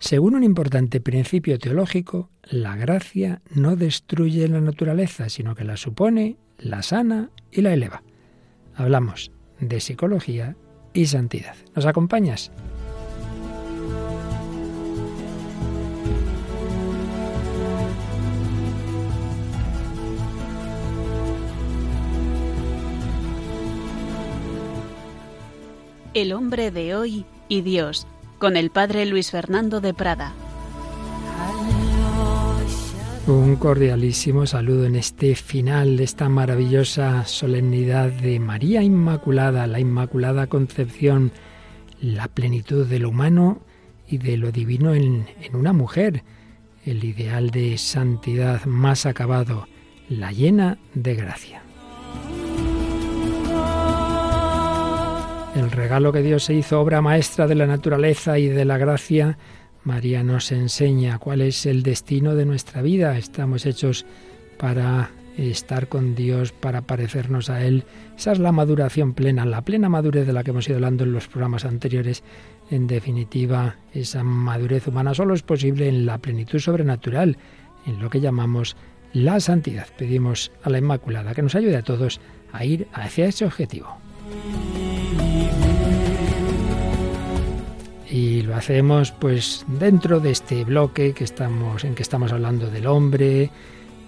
[0.00, 6.36] Según un importante principio teológico, la gracia no destruye la naturaleza, sino que la supone,
[6.58, 8.02] la sana y la eleva.
[8.74, 10.56] Hablamos de psicología
[10.94, 11.56] y santidad.
[11.74, 12.52] ¿Nos acompañas?
[26.14, 28.06] El hombre de hoy y Dios,
[28.38, 30.32] con el padre Luis Fernando de Prada.
[33.26, 40.46] Un cordialísimo saludo en este final de esta maravillosa solemnidad de María Inmaculada, la Inmaculada
[40.46, 41.32] Concepción,
[42.00, 43.60] la plenitud de lo humano
[44.08, 46.22] y de lo divino en, en una mujer,
[46.86, 49.66] el ideal de santidad más acabado,
[50.08, 51.67] la llena de gracia.
[55.58, 59.38] El regalo que Dios se hizo obra maestra de la naturaleza y de la gracia
[59.82, 63.18] María nos enseña cuál es el destino de nuestra vida.
[63.18, 64.06] Estamos hechos
[64.56, 67.82] para estar con Dios, para parecernos a Él.
[68.16, 71.10] Esa es la maduración plena, la plena madurez de la que hemos ido hablando en
[71.10, 72.22] los programas anteriores.
[72.70, 77.36] En definitiva, esa madurez humana solo es posible en la plenitud sobrenatural,
[77.84, 78.76] en lo que llamamos
[79.12, 79.88] la santidad.
[79.98, 82.20] Pedimos a la Inmaculada que nos ayude a todos
[82.52, 83.96] a ir hacia ese objetivo.
[88.10, 92.86] Y lo hacemos pues dentro de este bloque que estamos en que estamos hablando del
[92.86, 93.50] hombre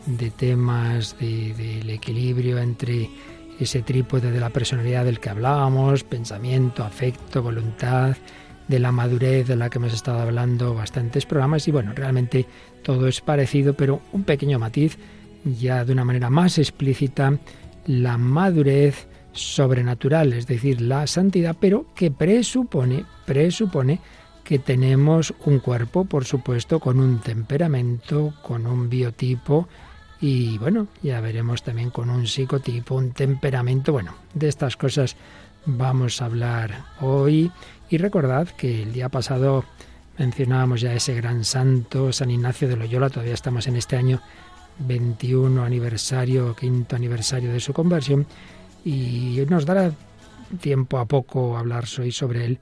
[0.07, 3.11] de temas del equilibrio entre
[3.59, 8.17] ese trípode de la personalidad del que hablábamos pensamiento afecto voluntad
[8.69, 11.69] de la madurez de la que hemos estado hablando bastantes programas.
[11.69, 12.47] Y bueno realmente
[12.83, 14.97] todo es parecido pero un pequeño matiz
[15.45, 17.39] ya de una manera más explícita
[17.87, 24.01] la madurez sobrenatural, es decir, la santidad, pero que presupone, presupone
[24.45, 29.69] que tenemos un cuerpo, por supuesto, con un temperamento, con un biotipo
[30.21, 35.17] y bueno, ya veremos también con un psicotipo, un temperamento, bueno, de estas cosas
[35.65, 37.51] vamos a hablar hoy.
[37.89, 39.65] Y recordad que el día pasado
[40.19, 44.21] mencionábamos ya ese gran santo, San Ignacio de Loyola, todavía estamos en este año
[44.81, 48.27] 21 aniversario, quinto aniversario de su conversión
[48.85, 49.93] y nos dará
[50.61, 52.59] tiempo a poco hablar hoy sobre él,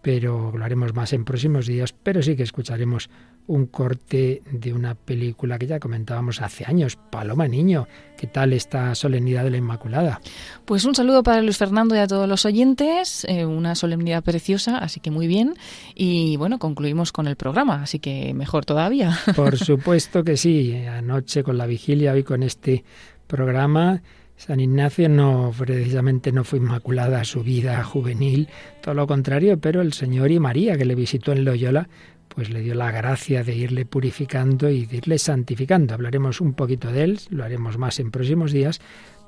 [0.00, 3.08] pero lo haremos más en próximos días, pero sí que escucharemos
[3.46, 7.88] un corte de una película que ya comentábamos hace años, Paloma Niño.
[8.16, 10.20] ¿Qué tal esta solemnidad de la Inmaculada?
[10.64, 14.78] Pues un saludo para Luis Fernando y a todos los oyentes, eh, una solemnidad preciosa,
[14.78, 15.54] así que muy bien.
[15.94, 19.18] Y bueno, concluimos con el programa, así que mejor todavía.
[19.34, 22.84] Por supuesto que sí, anoche con la vigilia, hoy con este
[23.26, 24.02] programa
[24.36, 28.48] San Ignacio no precisamente no fue inmaculada su vida juvenil,
[28.82, 31.88] todo lo contrario, pero el Señor y María que le visitó en Loyola,
[32.28, 35.94] pues le dio la gracia de irle purificando y de irle santificando.
[35.94, 38.80] Hablaremos un poquito de él, lo haremos más en próximos días,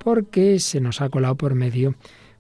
[0.02, 1.94] porque se nos ha colado por medio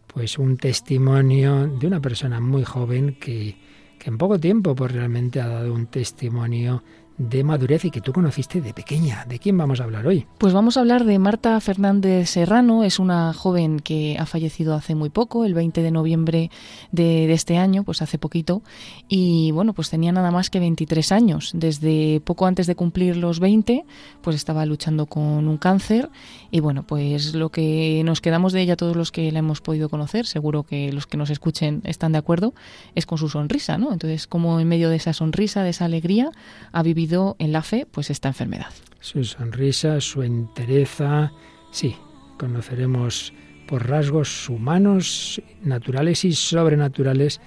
[0.06, 3.56] pues un testimonio de una persona muy joven que,
[3.98, 6.82] que en poco tiempo pues realmente ha dado un testimonio
[7.16, 9.24] de madurez y que tú conociste de pequeña.
[9.26, 10.26] ¿De quién vamos a hablar hoy?
[10.38, 12.82] Pues vamos a hablar de Marta Fernández Serrano.
[12.82, 16.50] Es una joven que ha fallecido hace muy poco, el 20 de noviembre
[16.90, 18.62] de, este año, pues hace poquito.
[19.08, 21.52] Y bueno, pues tenía nada más que 23 años.
[21.54, 23.84] Desde poco antes de cumplir los 20,
[24.20, 26.10] pues estaba luchando con un cáncer.
[26.50, 29.88] Y bueno, pues lo que nos quedamos de ella, todos los que la hemos podido
[29.88, 32.54] conocer, seguro que los que nos escuchen están de acuerdo,
[32.96, 33.92] es con su sonrisa, ¿no?
[33.92, 36.30] Entonces, como en medio de esa sonrisa, de esa alegría,
[36.72, 37.03] ha vivido
[37.38, 38.72] en la fe pues esta enfermedad.
[39.00, 41.32] Su sonrisa, su entereza,
[41.70, 41.96] sí,
[42.38, 43.32] conoceremos
[43.66, 47.40] por rasgos humanos, naturales y sobrenaturales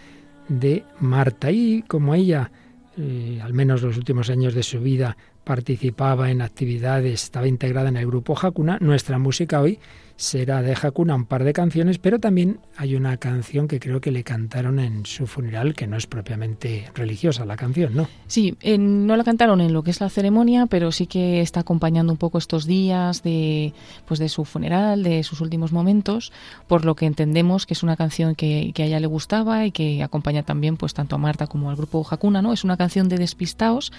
[0.47, 1.51] de Marta.
[1.51, 2.51] Y como ella,
[2.97, 7.97] eh, al menos los últimos años de su vida, participaba en actividades, estaba integrada en
[7.97, 9.79] el grupo Hakuna, nuestra música hoy
[10.17, 14.11] será de Hakuna un par de canciones, pero también hay una canción que creo que
[14.11, 18.09] le cantaron en su funeral, que no es propiamente religiosa la canción, ¿no?
[18.25, 22.11] Sí, no la cantaron en lo que es la ceremonia, pero sí que está acompañando
[22.11, 23.73] un poco estos días de,
[24.07, 26.33] pues de su funeral, de sus últimos momentos,
[26.67, 30.01] por lo que entendemos que es una canción que, a ella le gustaba y que
[30.01, 32.53] acompaña también pues tanto a Marta como al grupo Hakuna, ¿no?
[32.53, 33.91] Es una canción de Despistaos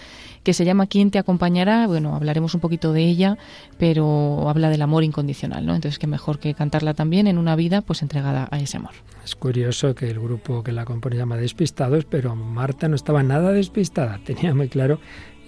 [0.43, 1.87] que se llama ¿Quién te acompañará?
[1.87, 3.39] Bueno, hablaremos un poquito de ella,
[3.79, 5.77] pero habla del amor incondicional, ¿no?
[5.77, 8.93] Entonces que mejor que cantarla también en una vida pues entregada a ese amor.
[9.25, 13.53] Es curioso que el grupo que la compone llama Despistados, pero Marta no estaba nada
[13.53, 14.99] despistada, tenía muy claro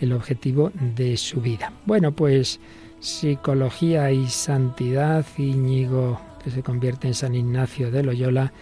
[0.01, 1.73] el objetivo de su vida.
[1.87, 2.61] Bueno, pues
[3.01, 8.53] psicología y santidad, Íñigo, que se convierte en San Ignacio de Loyola,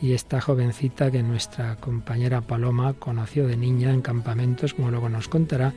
[0.00, 5.28] y esta jovencita que nuestra compañera Paloma conoció de niña en campamentos, como luego nos
[5.28, 5.72] contará,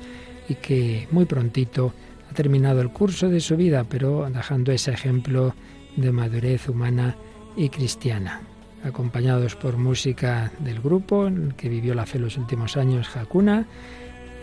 [0.49, 1.93] y que muy prontito
[2.35, 5.55] terminado el curso de su vida, pero dejando ese ejemplo
[5.95, 7.15] de madurez humana
[7.55, 8.41] y cristiana.
[8.83, 11.27] Acompañados por música del grupo,
[11.57, 13.65] que vivió la fe los últimos años, Hakuna,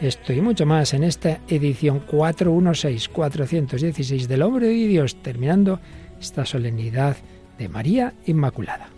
[0.01, 5.79] esto y mucho más en esta edición 416-416 del Hombre de Dios, terminando
[6.21, 7.17] esta solemnidad
[7.57, 8.89] de María Inmaculada.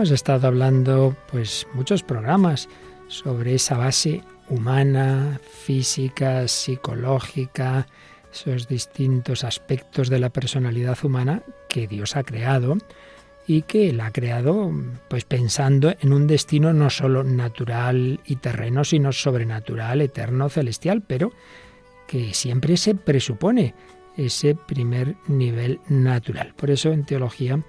[0.00, 2.70] Hemos estado hablando pues muchos programas
[3.08, 7.86] sobre esa base humana, física, psicológica,
[8.32, 12.78] esos distintos aspectos de la personalidad humana que Dios ha creado
[13.46, 14.72] y que la ha creado
[15.10, 21.30] pues pensando en un destino no solo natural y terreno, sino sobrenatural, eterno, celestial, pero
[22.06, 23.74] que siempre se presupone
[24.16, 26.54] ese primer nivel natural.
[26.56, 27.62] Por eso en teología,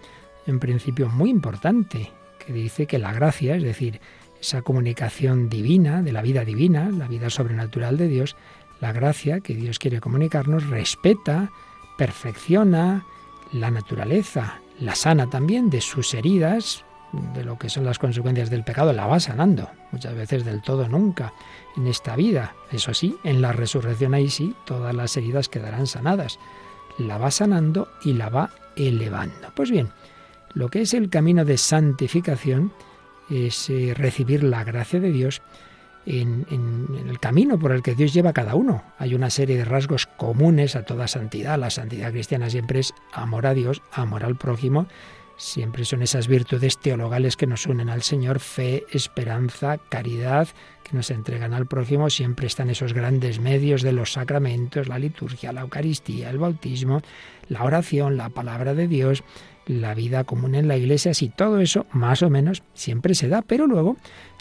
[0.48, 2.10] en principio muy importante,
[2.52, 4.02] dice que la gracia, es decir,
[4.40, 8.36] esa comunicación divina, de la vida divina, la vida sobrenatural de Dios,
[8.80, 11.52] la gracia que Dios quiere comunicarnos respeta,
[11.98, 13.06] perfecciona
[13.52, 18.64] la naturaleza, la sana también de sus heridas, de lo que son las consecuencias del
[18.64, 21.34] pecado, la va sanando, muchas veces del todo nunca
[21.76, 22.56] en esta vida.
[22.72, 26.40] Eso sí, en la resurrección ahí sí, todas las heridas quedarán sanadas.
[26.98, 29.52] La va sanando y la va elevando.
[29.56, 29.90] Pues bien,
[30.54, 32.72] lo que es el camino de santificación
[33.30, 35.42] es eh, recibir la gracia de Dios
[36.06, 36.46] en,
[37.08, 38.84] el camino por el que Dios lleva a cada uno.
[38.98, 41.60] Hay una serie de rasgos comunes a toda santidad.
[41.60, 44.88] La santidad cristiana siempre es amor a Dios, amor al prójimo.
[45.38, 50.48] Siempre son esas virtudes teologales que nos unen al Señor, fe, esperanza, caridad,
[50.84, 52.12] que nos entregan al prójimo.
[52.12, 57.02] Siempre están esos grandes medios de los sacramentos, la liturgia, la Eucaristía, el bautismo,
[57.48, 59.24] la oración, la palabra de Dios,
[59.66, 61.14] la vida común en la iglesia.
[61.14, 63.98] Si todo eso, más o menos, siempre se da, pero luego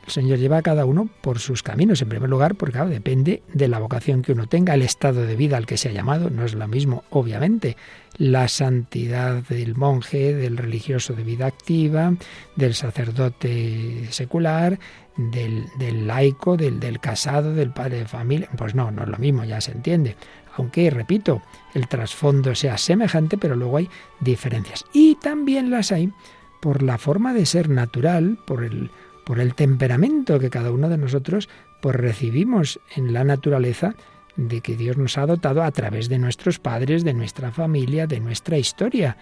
[0.06, 3.68] el Señor lleva a cada uno por sus caminos, en primer lugar, porque depende de
[3.68, 6.44] la vocación que uno tenga, el estado de vida al que se ha llamado, no
[6.44, 7.76] es lo mismo, obviamente,
[8.16, 12.14] la santidad del monje, del religioso de vida activa,
[12.56, 14.78] del sacerdote secular,
[15.16, 19.44] del, laico, del, del casado, del padre de familia, pues no, no es lo mismo,
[19.44, 20.16] ya se entiende.
[20.56, 21.42] Aunque, repito,
[21.74, 23.88] el trasfondo sea semejante, pero luego hay
[24.20, 24.84] diferencias.
[24.92, 26.12] Y también las hay
[26.60, 31.48] por la forma de ser natural, por el temperamento que cada uno de nosotros
[31.80, 33.94] pues recibimos en la naturaleza
[34.36, 38.20] de que Dios nos ha dotado a través de nuestros padres, de nuestra familia, de
[38.20, 39.16] nuestra historia.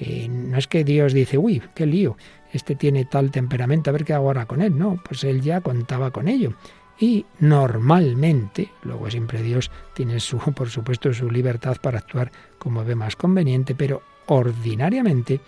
[0.00, 2.16] Eh, no es que Dios dice, uy, qué lío,
[2.52, 4.76] este tiene tal temperamento, a ver qué hago ahora con él.
[4.76, 6.54] No, pues él ya contaba con ello.
[7.00, 12.94] Y normalmente, luego siempre Dios tiene su, por supuesto, su libertad para actuar como ve
[12.94, 15.40] más conveniente, pero ordinariamente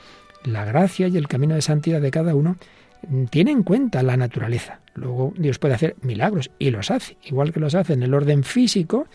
[0.44, 2.56] la gracia y el camino de santidad de cada uno
[3.30, 4.80] tiene en cuenta la naturaleza.
[4.94, 8.44] Luego Dios puede hacer milagros y los hace, igual que los hace en el orden
[8.44, 9.06] físico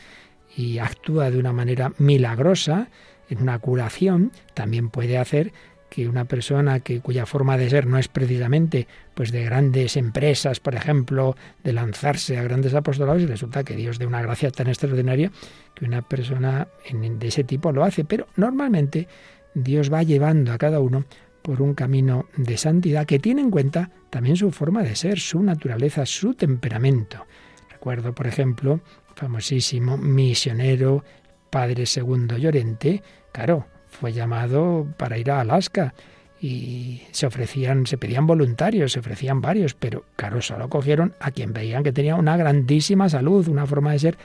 [0.55, 2.89] y actúa de una manera milagrosa
[3.29, 5.51] en una curación, también puede hacer
[5.89, 10.59] que una persona que cuya forma de ser no es precisamente pues de grandes empresas,
[10.59, 14.67] por ejemplo, de lanzarse a grandes apostolados y resulta que Dios de una gracia tan
[14.67, 15.31] extraordinaria
[15.73, 19.07] que una persona de ese tipo lo hace, pero normalmente
[19.53, 21.05] Dios va llevando a cada uno
[21.41, 25.43] por un camino de santidad que tiene en cuenta también su forma de ser, su
[25.43, 27.25] naturaleza, su temperamento.
[27.69, 28.81] Recuerdo, por ejemplo,
[29.15, 31.03] famosísimo misionero
[31.51, 35.93] Padre Segundo Llorente, claro, fue llamado para ir a Alaska
[36.39, 41.53] y se ofrecían, se pedían voluntarios, se ofrecían varios, pero claro, solo cogieron a quien
[41.53, 44.17] veían que tenía una grandísima salud, una forma de ser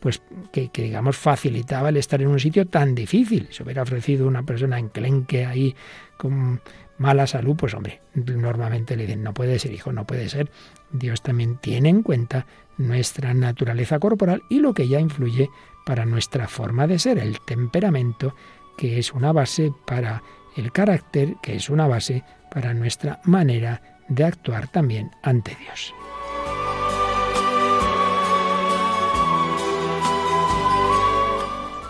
[0.00, 3.48] pues que, digamos facilitaba el estar en un sitio tan difícil.
[3.50, 5.76] Si hubiera ofrecido una persona enclenque ahí
[6.16, 6.60] con
[6.96, 10.50] mala salud, pues hombre, normalmente le dicen, no puede ser hijo, no puede ser.
[10.90, 12.46] Dios también tiene en cuenta
[12.78, 15.50] nuestra naturaleza corporal y lo que ya influye
[15.84, 18.34] para nuestra forma de ser, el temperamento,
[18.76, 20.22] que es una base para
[20.56, 25.94] el carácter, que es una base para nuestra manera de actuar también ante Dios.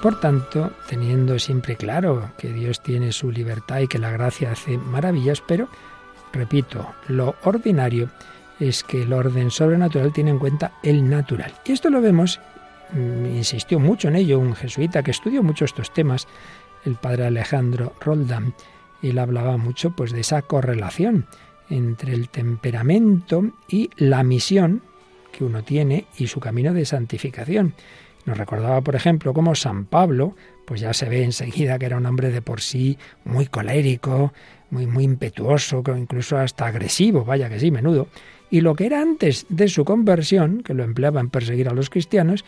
[0.02, 4.78] Por tanto, teniendo siempre claro que Dios tiene su libertad y que la gracia hace
[4.78, 5.68] maravillas, pero,
[6.32, 8.08] repito, lo ordinario
[8.58, 11.52] es que el orden sobrenatural tiene en cuenta el natural.
[11.66, 12.40] Y esto lo vemos,
[12.92, 16.26] mm, insistió mucho en ello un jesuita que estudió mucho estos temas,
[16.84, 18.54] el padre Alejandro Roldán,
[19.02, 21.26] él hablaba mucho pues de esa correlación
[21.68, 24.82] entre el temperamento y la misión
[25.32, 27.74] que uno tiene y su camino de santificación.
[28.26, 30.34] Nos recordaba, por ejemplo, cómo San Pablo,
[30.66, 34.32] pues ya se ve enseguida que era un hombre de por sí muy colérico,
[34.70, 38.08] muy, muy impetuoso, incluso hasta agresivo, vaya que sí, menudo.
[38.50, 41.88] Y lo que era antes de su conversión, que lo empleaba en perseguir a los
[41.88, 42.44] cristianos,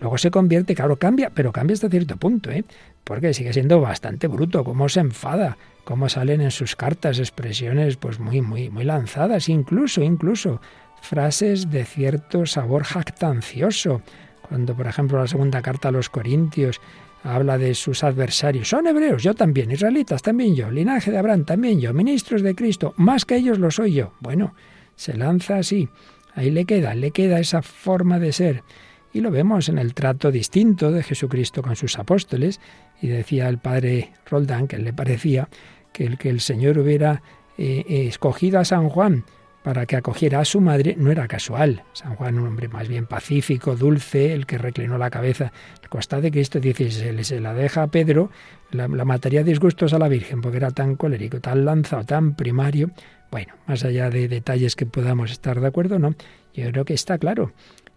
[0.00, 2.64] luego se convierte, claro, cambia, pero cambia hasta cierto punto, ¿eh?
[3.06, 8.18] Porque sigue siendo bastante bruto, cómo se enfada, cómo salen en sus cartas expresiones pues
[8.18, 10.60] muy, muy, muy lanzadas, incluso, incluso
[11.02, 14.02] frases de cierto sabor jactancioso.
[14.48, 16.80] Cuando, por ejemplo, la segunda carta a los Corintios
[17.22, 18.68] habla de sus adversarios.
[18.68, 22.92] Son hebreos, yo también, israelitas también yo, linaje de Abraham también yo, ministros de Cristo,
[22.96, 24.14] más que ellos lo soy yo.
[24.18, 24.52] Bueno,
[24.96, 25.88] se lanza así.
[26.34, 28.64] Ahí le queda, le queda esa forma de ser.
[29.12, 32.60] Y lo vemos en el trato distinto de Jesucristo con sus apóstoles.
[33.00, 35.48] Y decía el padre Roldán que le parecía
[35.92, 37.22] que el que el Señor hubiera
[37.58, 39.24] eh, eh, escogido a San Juan
[39.66, 41.82] para que acogiera a su madre no era casual.
[41.92, 46.22] San Juan, un hombre más bien pacífico, dulce, el que reclinó la cabeza al costado
[46.22, 48.30] de Cristo, dice, se, se la deja a Pedro,
[48.70, 52.92] la, la mataría disgustos a la Virgen, porque era tan colérico, tan lanzado, tan primario.
[53.32, 56.14] Bueno, más allá de detalles que podamos estar de acuerdo no,
[56.54, 57.52] yo creo que está claro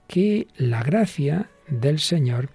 [0.07, 2.49] que la gracia del Señor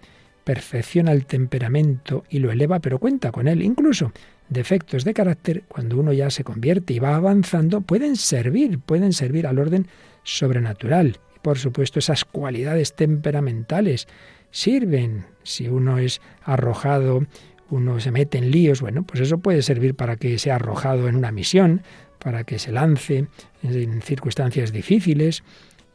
[0.45, 3.63] perfecciona el temperamento y lo eleva, pero cuenta con él.
[3.63, 4.13] Incluso
[4.49, 9.47] defectos de carácter, cuando uno ya se convierte y va avanzando, pueden servir, pueden servir
[9.47, 9.89] al orden
[10.23, 11.19] sobrenatural.
[11.35, 14.07] Y por supuesto, esas cualidades temperamentales
[14.51, 15.25] sirven.
[15.43, 17.27] Si uno es arrojado,
[17.71, 21.17] uno se mete en líos, bueno, pues eso puede servir para que sea arrojado en
[21.17, 21.83] una misión,
[22.19, 23.27] para que se lance
[23.63, 25.43] en circunstancias difíciles,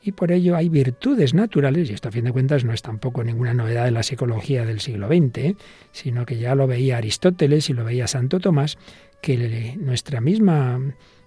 [0.01, 3.23] y por ello hay virtudes naturales, y esto a fin de cuentas no es tampoco
[3.23, 5.55] ninguna novedad de la psicología del siglo XX,
[5.91, 8.77] sino que ya lo veía Aristóteles y lo veía Santo Tomás,
[9.21, 10.79] que nuestra misma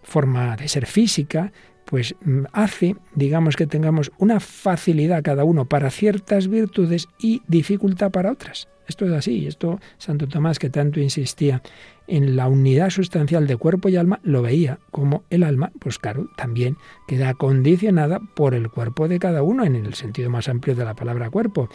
[0.02, 1.52] forma de ser física
[1.84, 8.10] pues mm, hace, digamos, que tengamos una facilidad cada uno para ciertas virtudes y dificultad
[8.10, 8.68] para otras.
[8.88, 11.62] Esto es así, esto Santo Tomás que tanto insistía
[12.08, 16.28] en la unidad sustancial de cuerpo y alma, lo veía como el alma, pues claro,
[16.36, 20.84] también queda condicionada por el cuerpo de cada uno en el sentido más amplio de
[20.84, 21.68] la palabra cuerpo.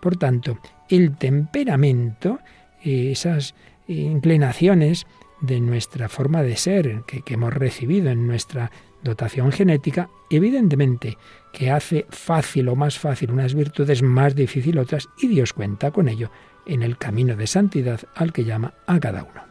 [0.00, 2.38] Por tanto, el temperamento,
[2.84, 3.54] esas
[3.88, 5.06] inclinaciones
[5.40, 8.70] de nuestra forma de ser que, que hemos recibido en nuestra
[9.02, 11.18] dotación genética, evidentemente
[11.52, 16.08] que hace fácil o más fácil unas virtudes, más difícil otras, y Dios cuenta con
[16.08, 16.30] ello
[16.66, 19.42] en el camino de santidad al que llama a cada uno.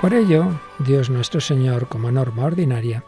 [0.00, 3.04] Por ello, Dios nuestro Señor, como norma ordinaria,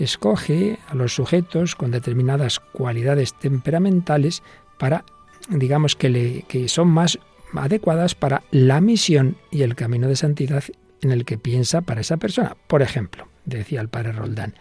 [0.00, 4.42] escoge a los sujetos con determinadas cualidades temperamentales
[4.76, 5.04] para,
[5.48, 7.20] digamos, que, le, que son más
[7.56, 10.64] adecuadas para la misión y el camino de santidad
[11.02, 12.56] en el que piensa para esa persona.
[12.66, 14.54] Por ejemplo, decía el padre Roldán,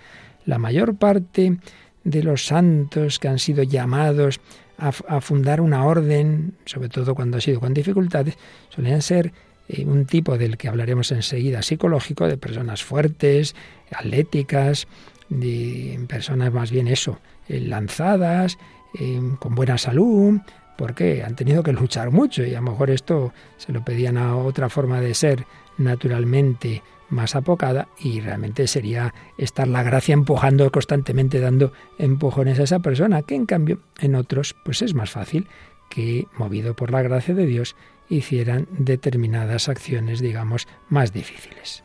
[0.45, 1.57] la mayor parte
[2.03, 4.39] de los santos que han sido llamados
[4.77, 8.38] a, fundar una orden, sobre todo cuando ha sido con dificultades,
[8.69, 9.31] solían ser
[9.69, 13.55] eh, un tipo del que hablaremos enseguida psicológico, de personas fuertes,
[13.91, 14.88] atléticas,
[15.29, 18.57] de personas más bien eso, eh, lanzadas,
[19.00, 20.39] eh, con buena salud,
[20.77, 24.36] porque han tenido que luchar mucho y a lo mejor esto se lo pedían a
[24.36, 25.46] otra forma de ser
[25.77, 32.80] naturalmente más apocada y realmente sería estar la gracia empujando constantemente, dando empujones a esa
[32.80, 35.48] persona, que en cambio en otros pues es más fácil
[35.89, 37.75] que, movido por la gracia de Dios,
[38.10, 41.84] hicieran determinadas acciones, digamos, más difíciles.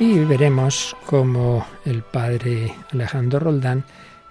[0.00, 3.84] Y veremos cómo el padre Alejandro Roldán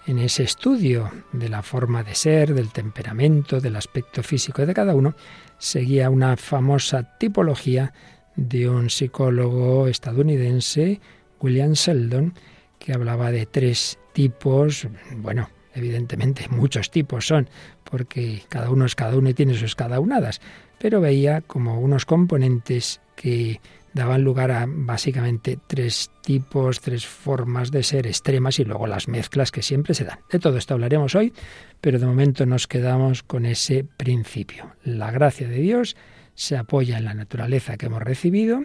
[0.08, 4.96] en ese estudio de la forma de ser, del temperamento, del aspecto físico de cada
[4.96, 5.14] uno,
[5.60, 7.94] seguía una famosa tipología
[8.36, 11.00] de un psicólogo estadounidense,
[11.40, 12.34] William Sheldon,
[12.80, 17.48] que hablaba de tres tipos, bueno, evidentemente muchos tipos son,
[17.84, 20.42] porque cada uno es cada uno y tiene sus cada unadas,
[20.80, 23.62] pero veía como unos componentes que
[23.94, 29.52] daban lugar a básicamente tres tipos, tres formas de ser extremas y luego las mezclas
[29.52, 30.20] que siempre se dan.
[30.32, 31.34] De todo esto hablaremos hoy,
[31.82, 34.76] pero de momento nos quedamos con ese principio.
[34.84, 35.96] La gracia de Dios
[36.36, 38.64] se apoya en la naturaleza que hemos recibido,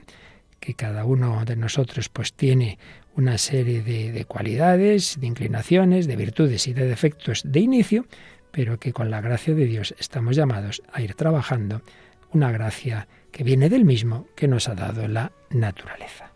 [0.60, 2.78] que cada uno de nosotros pues tiene
[3.16, 8.06] una serie de, de cualidades, de inclinaciones, de virtudes y de defectos de inicio,
[8.50, 11.82] pero que con la gracia de Dios estamos llamados a ir trabajando
[12.32, 16.33] una gracia que viene del mismo que nos ha dado la naturaleza.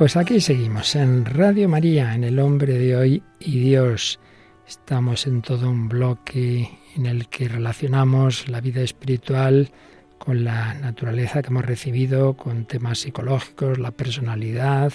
[0.00, 4.18] Pues aquí seguimos en Radio María, en El Hombre de Hoy y Dios.
[4.66, 9.70] Estamos en todo un bloque en el que relacionamos la vida espiritual
[10.16, 14.90] con la naturaleza que hemos recibido, con temas psicológicos, la personalidad,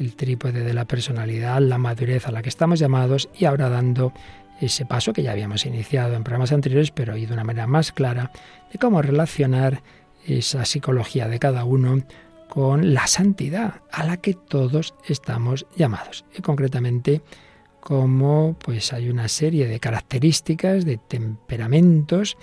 [0.00, 4.12] el trípode de la personalidad, la madurez a la que estamos llamados y ahora dando
[4.60, 7.92] ese paso que ya habíamos iniciado en programas anteriores, pero hoy de una manera más
[7.92, 8.32] clara,
[8.72, 9.84] de cómo relacionar
[10.26, 12.02] esa psicología de cada uno
[12.52, 16.26] con la santidad a la que todos estamos llamados.
[16.36, 17.22] Y concretamente,
[17.80, 22.36] como pues hay una serie de características, de temperamentos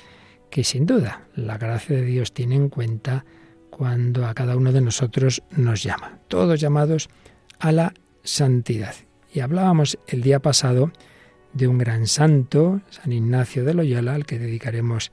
[0.50, 3.24] que sin duda la gracia de Dios tiene en cuenta
[3.70, 6.18] cuando a cada uno de nosotros nos llama.
[6.28, 7.08] Todos llamados
[7.60, 8.96] a la santidad.
[9.32, 10.92] Y hablábamos el día pasado
[11.54, 15.12] de un gran santo, San Ignacio de Loyola, al que dedicaremos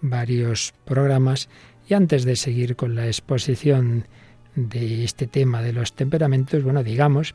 [0.00, 1.48] varios programas.
[1.86, 4.08] Y antes de seguir con la exposición
[4.54, 7.34] de este tema de los temperamentos, bueno, digamos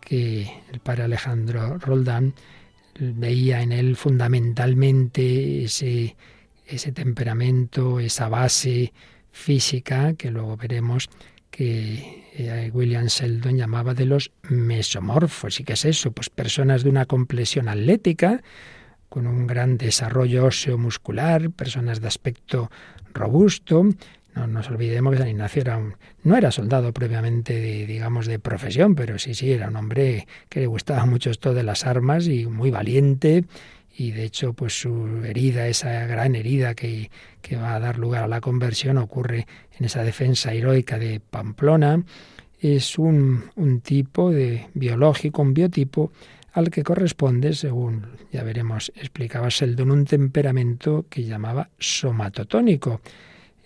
[0.00, 2.34] que el padre Alejandro Roldán
[2.98, 6.16] veía en él fundamentalmente ese,
[6.66, 8.92] ese temperamento, esa base
[9.30, 11.08] física que luego veremos
[11.50, 15.60] que eh, William Sheldon llamaba de los mesomorfos.
[15.60, 16.10] ¿Y qué es eso?
[16.10, 18.42] Pues personas de una complexión atlética,
[19.08, 22.70] con un gran desarrollo óseo muscular, personas de aspecto
[23.12, 23.84] robusto,
[24.34, 28.38] no nos olvidemos que San Ignacio era un, no era soldado previamente, de, digamos, de
[28.38, 32.26] profesión, pero sí, sí, era un hombre que le gustaba mucho esto de las armas
[32.26, 33.44] y muy valiente.
[33.94, 37.10] Y de hecho, pues su herida, esa gran herida que,
[37.42, 39.46] que va a dar lugar a la conversión, ocurre
[39.78, 42.02] en esa defensa heroica de Pamplona.
[42.58, 46.10] Es un, un tipo de biológico, un biotipo
[46.54, 53.00] al que corresponde, según ya veremos, explicaba Sheldon, un temperamento que llamaba somatotónico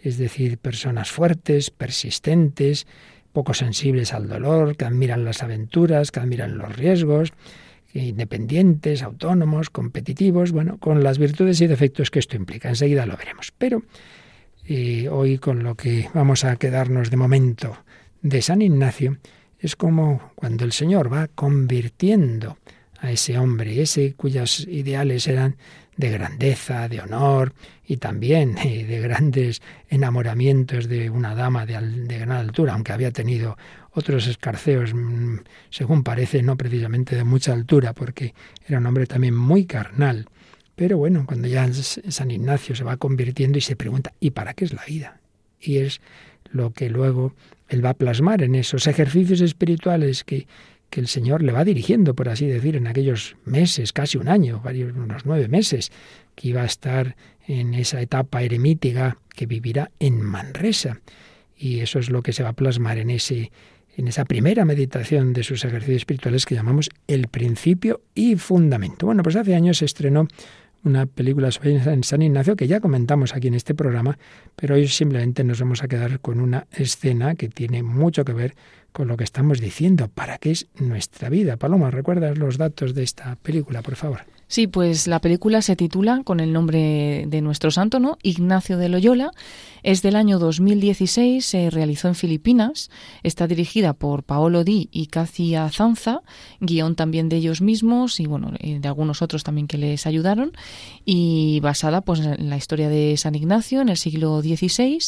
[0.07, 2.87] es decir, personas fuertes, persistentes,
[3.33, 7.33] poco sensibles al dolor, que admiran las aventuras, que admiran los riesgos,
[7.93, 12.69] independientes, autónomos, competitivos, bueno, con las virtudes y defectos que esto implica.
[12.69, 13.53] Enseguida lo veremos.
[13.59, 13.83] Pero
[14.65, 17.77] eh, hoy con lo que vamos a quedarnos de momento
[18.23, 19.19] de San Ignacio
[19.59, 22.59] es como cuando el Señor va convirtiendo
[23.01, 25.57] a ese hombre, ese cuyos ideales eran
[25.97, 27.55] de grandeza, de honor
[27.87, 33.57] y también eh, de grandes enamoramientos de una dama de, gran altura, aunque había tenido
[33.93, 35.39] otros escarceos, mm,
[35.71, 38.35] según parece, no precisamente de mucha altura, porque
[38.67, 40.27] era un hombre también muy carnal.
[40.75, 44.67] Pero bueno, cuando ya San Ignacio se va convirtiendo y se pregunta, ¿y para qué
[44.67, 45.21] es la vida?
[45.59, 46.03] Y es
[46.51, 47.35] lo que luego
[47.69, 50.47] él va a plasmar en esos ejercicios espirituales que
[50.97, 54.63] que el Señor le va dirigiendo, por así decir, en aquellos meses, casi un año,
[54.65, 55.93] varios, unos nueve meses,
[56.35, 61.03] que iba a estar en esa etapa eremítica que vivirá en Manresa.
[61.55, 63.53] Y eso es lo que se va a plasmar en ese
[63.95, 69.05] en esa primera meditación de sus ejercicios espirituales que llamamos el principio y fundamento.
[69.05, 70.29] Bueno, pues hace años se estrenó
[70.87, 74.19] una película sobre San Ignacio que ya comentamos aquí en este programa,
[74.55, 78.55] pero hoy simplemente nos vamos a quedar con una escena que tiene mucho que ver
[78.93, 81.57] con lo que estamos diciendo, para qué es nuestra vida.
[81.59, 84.36] Paloma, ¿recuerdas los datos de esta película, por favor?
[84.49, 88.17] Sí, pues la película se titula con el nombre de nuestro santo, ¿no?
[88.23, 89.33] Ignacio de Loyola.
[89.83, 92.89] Es del año 2016, se realizó en Filipinas.
[93.25, 96.23] Está dirigida por Paolo Di y Cacia Zanza,
[96.61, 100.53] guion también de ellos mismos y bueno, eh, de algunos otros también que les ayudaron.
[101.05, 104.99] Y basada pues en la historia de San Ignacio en el siglo XVI.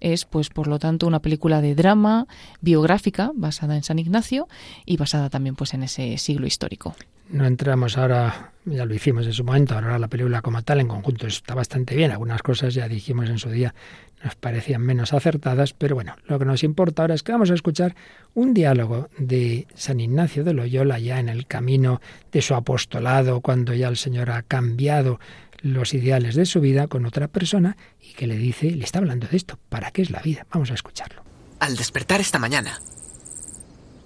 [0.00, 2.26] Es pues por lo tanto una película de drama
[2.60, 4.48] biográfica basada en San Ignacio
[4.84, 6.96] y basada también pues en ese siglo histórico
[7.30, 10.88] no entramos ahora, ya lo hicimos en su momento, ahora la película como tal en
[10.88, 12.10] conjunto está bastante bien.
[12.10, 13.74] Algunas cosas ya dijimos en su día
[14.22, 17.54] nos parecían menos acertadas, pero bueno, lo que nos importa ahora es que vamos a
[17.54, 17.94] escuchar
[18.34, 22.00] un diálogo de San Ignacio de Loyola ya en el camino
[22.32, 25.20] de su apostolado, cuando ya el Señor ha cambiado
[25.60, 29.26] los ideales de su vida con otra persona y que le dice, le está hablando
[29.28, 30.46] de esto, ¿para qué es la vida?
[30.52, 31.22] Vamos a escucharlo.
[31.60, 32.80] Al despertar esta mañana,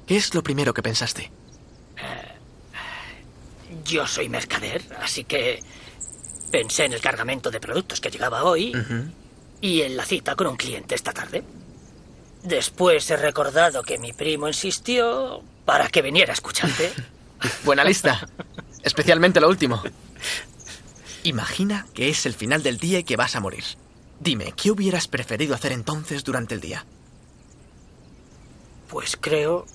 [0.07, 1.31] ¿qué es lo primero que pensaste?
[3.85, 5.61] Yo soy mercader, así que
[6.51, 8.73] pensé en el cargamento de productos que llegaba hoy
[9.61, 11.43] y en la cita con un cliente esta tarde.
[12.43, 16.93] Después he recordado que mi primo insistió para que viniera a escucharte.
[17.65, 18.29] Buena lista.
[18.83, 19.83] Especialmente lo último.
[21.23, 23.65] Imagina que es el final del día y que vas a morir.
[24.19, 26.85] Dime, ¿qué hubieras preferido hacer entonces durante el día?
[28.89, 29.67] Pues creo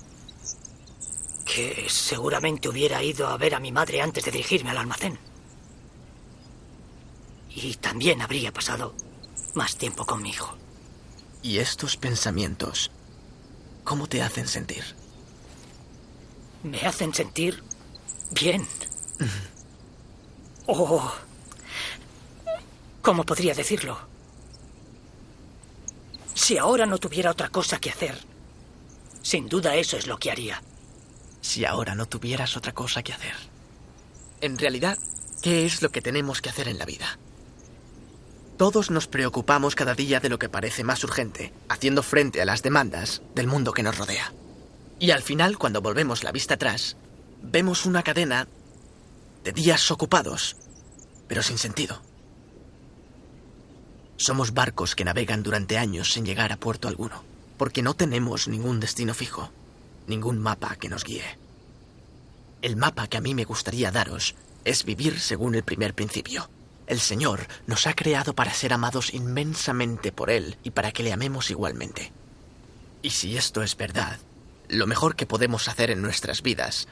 [1.57, 5.17] que seguramente hubiera ido a ver a mi madre antes de dirigirme al almacén.
[7.49, 8.93] Y también habría pasado
[9.55, 10.55] más tiempo con mi hijo.
[11.41, 12.91] ¿Y estos pensamientos,
[13.83, 14.83] cómo te hacen sentir?
[16.61, 17.63] me hacen sentir
[18.31, 18.67] bien.
[20.69, 21.13] Oh,
[23.01, 23.97] ¿cómo podría decirlo?
[26.35, 28.19] Si ahora no tuviera otra cosa que hacer,
[29.21, 30.61] sin duda eso es lo que haría.
[31.41, 33.35] Si ahora no tuvieras otra cosa que hacer.
[34.41, 34.97] En realidad,
[35.41, 37.17] ¿qué es lo que tenemos que hacer en la vida?
[38.57, 42.63] Todos nos preocupamos cada día de lo que parece más urgente, haciendo frente a las
[42.63, 44.33] demandas del mundo que nos rodea.
[44.99, 46.97] Y al final, cuando volvemos la vista atrás,
[47.41, 48.47] vemos una cadena
[49.43, 50.55] de días ocupados,
[51.27, 52.01] pero sin sentido.
[54.17, 57.23] Somos barcos que navegan durante años sin llegar a puerto alguno
[57.57, 59.49] porque no tenemos ningún destino fijo,
[60.07, 61.37] ningún mapa que nos guíe.
[62.61, 66.49] El mapa que a mí me gustaría daros es vivir según el primer principio.
[66.87, 71.13] El Señor nos ha creado para ser amados inmensamente por Él y para que le
[71.13, 72.11] amemos igualmente.
[73.01, 74.17] Y si esto es verdad,
[74.69, 76.87] lo mejor que podemos hacer en nuestras vidas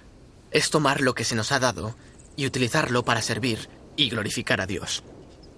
[0.52, 1.96] es tomar lo que se nos ha dado
[2.36, 5.04] y utilizarlo para servir y glorificar a Dios.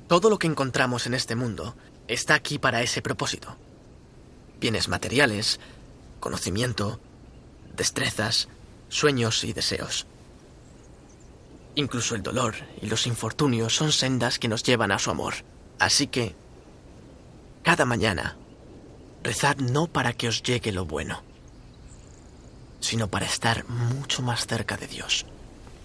[0.07, 1.75] Todo lo que encontramos en este mundo
[2.07, 3.57] está aquí para ese propósito
[4.59, 5.59] bienes materiales,
[6.19, 6.99] conocimiento,
[7.77, 8.49] destrezas,
[8.89, 10.07] sueños y deseos.
[11.75, 15.35] Incluso el dolor y los infortunios son sendas que nos llevan a su amor.
[15.79, 16.35] Así que,
[17.61, 18.35] cada mañana,
[19.23, 21.21] rezad no para que os llegue lo bueno,
[22.79, 25.25] sino para estar mucho más cerca de Dios,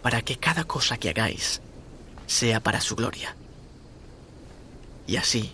[0.01, 1.61] para que cada cosa que hagáis
[2.27, 3.37] sea para su gloria.
[5.07, 5.53] Y así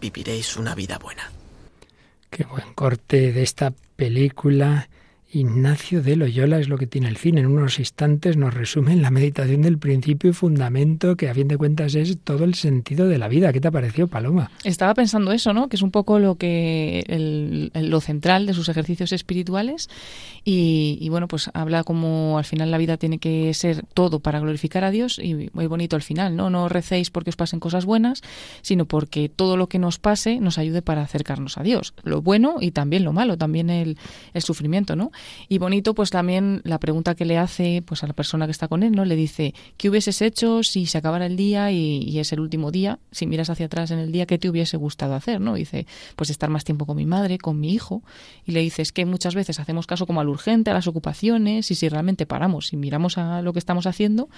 [0.00, 1.32] viviréis una vida buena.
[2.30, 4.89] Qué buen corte de esta película.
[5.32, 7.38] Ignacio de Loyola es lo que tiene el fin.
[7.38, 11.56] En unos instantes nos resume la meditación del principio y fundamento, que a fin de
[11.56, 13.52] cuentas es todo el sentido de la vida.
[13.52, 14.50] ¿Qué te ha parecido, Paloma?
[14.64, 15.68] Estaba pensando eso, ¿no?
[15.68, 19.88] Que es un poco lo que lo central de sus ejercicios espirituales
[20.44, 24.82] y, bueno, pues habla como al final la vida tiene que ser todo para glorificar
[24.82, 26.50] a Dios y muy bonito al final, ¿no?
[26.50, 28.22] No recéis porque os pasen cosas buenas,
[28.62, 31.94] sino porque todo lo que nos pase nos ayude para acercarnos a Dios.
[32.02, 33.96] Lo bueno y también lo malo, también el,
[34.34, 35.12] el sufrimiento, ¿no?
[35.48, 38.68] Y bonito pues también la pregunta que le hace pues a la persona que está
[38.68, 39.04] con él, ¿no?
[39.04, 42.70] Le dice, ¿qué hubieses hecho si se acabara el día y, y es el último
[42.70, 42.98] día?
[43.10, 45.54] Si miras hacia atrás en el día, ¿qué te hubiese gustado hacer, ¿no?
[45.54, 48.02] Dice, pues estar más tiempo con mi madre, con mi hijo.
[48.44, 51.74] Y le dices que muchas veces hacemos caso como al urgente, a las ocupaciones, y
[51.74, 54.28] si realmente paramos y miramos a lo que estamos haciendo,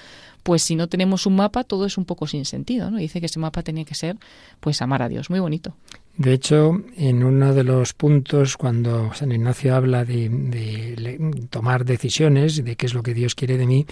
[0.43, 2.99] pues si no tenemos un mapa, todo es un poco sin sentido, ¿no?
[2.99, 4.17] Dice que ese mapa tenía que ser,
[4.61, 5.31] pues amar a Dios.
[5.31, 5.75] Muy bonito.
[6.17, 12.77] De hecho, en uno de los puntos, cuando San Ignacio habla de, tomar decisiones, de
[12.77, 13.87] qué es lo que Dios quiere de mí,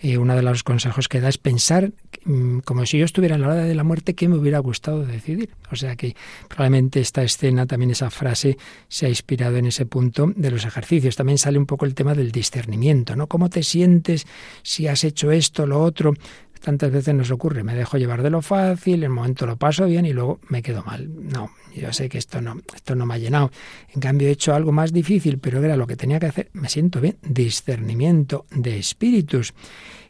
[0.00, 1.92] eh, uno de los consejos que da es pensar
[2.24, 5.04] mm, como si yo estuviera en la hora de la muerte, qué me hubiera gustado
[5.06, 5.50] decidir.
[5.70, 6.14] O sea que
[6.48, 8.58] probablemente esta escena, también esa frase,
[8.88, 11.16] se ha inspirado en ese punto de los ejercicios.
[11.16, 13.26] También sale un poco el tema del discernimiento, ¿no?
[13.26, 14.26] ¿Cómo te sientes
[14.62, 16.12] si has hecho esto, lo otro?
[16.60, 20.06] Tantas veces nos ocurre, me dejo llevar de lo fácil, el momento lo paso bien
[20.06, 21.08] y luego me quedo mal.
[21.30, 23.50] No, yo sé que esto no, esto no me ha llenado.
[23.94, 26.50] En cambio he hecho algo más difícil, pero era lo que tenía que hacer.
[26.52, 27.16] Me siento bien.
[27.22, 29.54] Discernimiento de espíritus.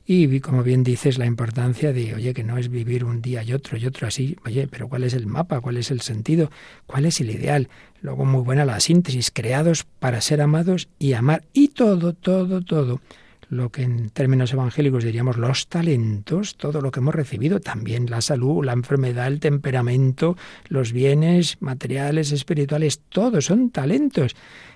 [0.08, 3.52] Y como bien dices, la importancia de, oye, que no es vivir un día y
[3.52, 5.60] otro y otro así, oye, pero ¿cuál es el mapa?
[5.60, 6.50] ¿Cuál es el sentido?
[6.86, 7.68] ¿Cuál es el ideal?
[8.02, 11.42] Luego muy buena la síntesis, creados para ser amados y amar.
[11.52, 13.00] Y todo, todo, todo
[13.48, 18.20] lo que en términos evangélicos diríamos los talentos, todo lo que hemos recibido, también la
[18.20, 20.36] salud, la enfermedad, el temperamento,
[20.68, 24.34] los bienes materiales, espirituales, todos son talentos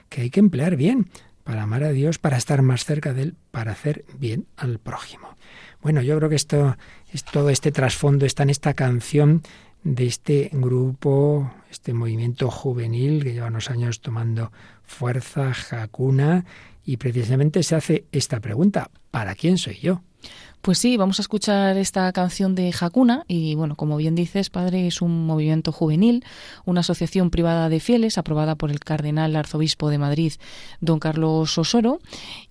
[0.08, 1.08] que hay que emplear bien
[1.44, 5.36] para amar a Dios, para estar más cerca de Él, para hacer bien al prójimo.
[5.82, 6.76] Bueno, yo creo que esto,
[7.12, 9.42] es todo este trasfondo está en esta canción
[9.82, 14.52] de este grupo, este movimiento juvenil que lleva unos años tomando
[14.84, 16.44] fuerza, jacuna,
[16.84, 20.02] y precisamente se hace esta pregunta, ¿para quién soy yo?
[20.62, 24.86] Pues sí, vamos a escuchar esta canción de Hakuna y bueno, como bien dices, padre,
[24.86, 26.22] es un movimiento juvenil,
[26.66, 30.34] una asociación privada de fieles aprobada por el cardenal arzobispo de Madrid,
[30.82, 32.00] don Carlos Osoro,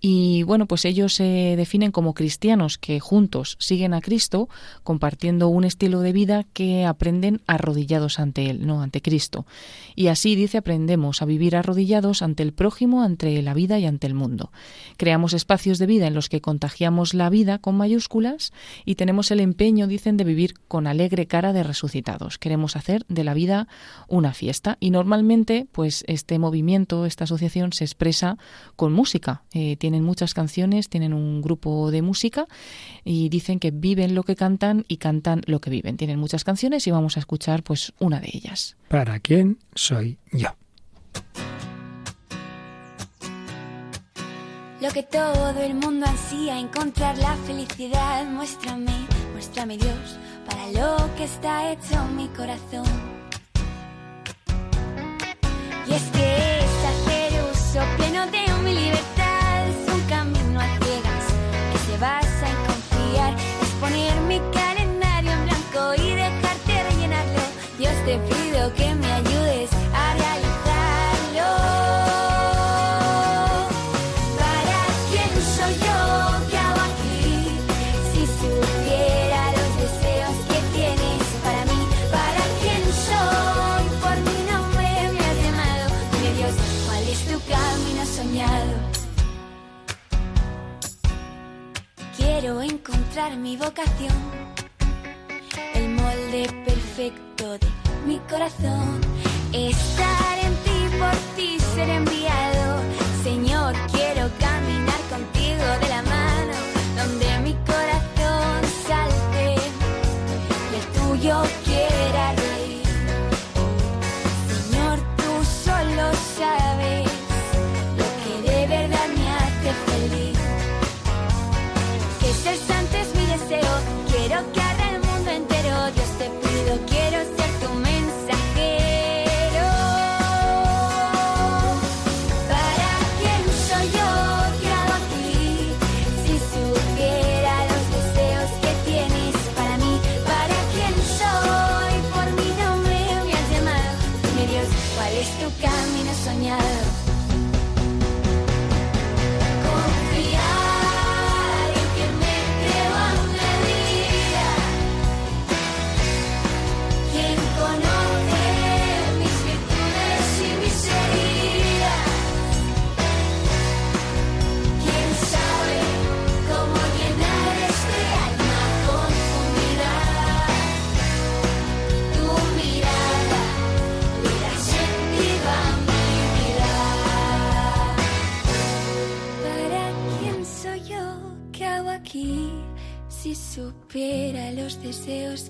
[0.01, 4.49] y bueno, pues ellos se definen como cristianos que juntos siguen a Cristo,
[4.81, 9.45] compartiendo un estilo de vida que aprenden arrodillados ante él, no ante Cristo.
[9.95, 14.07] Y así dice, aprendemos a vivir arrodillados ante el prójimo, ante la vida y ante
[14.07, 14.51] el mundo.
[14.97, 17.98] Creamos espacios de vida en los que contagiamos la vida con mayor
[18.85, 22.37] y tenemos el empeño, dicen, de vivir con alegre cara de resucitados.
[22.37, 23.67] Queremos hacer de la vida
[24.07, 28.37] una fiesta y normalmente, pues este movimiento, esta asociación se expresa
[28.75, 29.43] con música.
[29.53, 32.47] Eh, tienen muchas canciones, tienen un grupo de música
[33.03, 35.97] y dicen que viven lo que cantan y cantan lo que viven.
[35.97, 38.77] Tienen muchas canciones y vamos a escuchar pues una de ellas.
[38.87, 40.49] ¿Para quién soy yo?
[44.81, 48.25] Lo que todo el mundo ansía, encontrar la felicidad.
[48.25, 48.93] Muéstrame,
[49.33, 52.85] muéstrame Dios, para lo que está hecho mi corazón.
[55.85, 61.25] Y es que es hacer uso pleno de mi libertad, es un camino a ciegas
[61.71, 67.41] que se basa en confiar, es poner mi calendario en blanco y dejarte rellenarlo.
[67.77, 69.18] Dios te pido que me
[93.37, 94.13] mi vocación,
[95.75, 97.67] el molde perfecto de
[98.05, 99.01] mi corazón,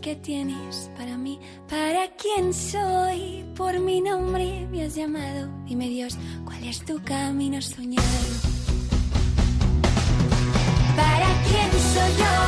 [0.09, 3.45] que tienes para mí, ¿para quién soy?
[3.55, 5.47] Por mi nombre me has llamado.
[5.67, 8.07] Dime Dios, ¿cuál es tu camino soñado?
[10.95, 12.38] ¿Para quién soy yo?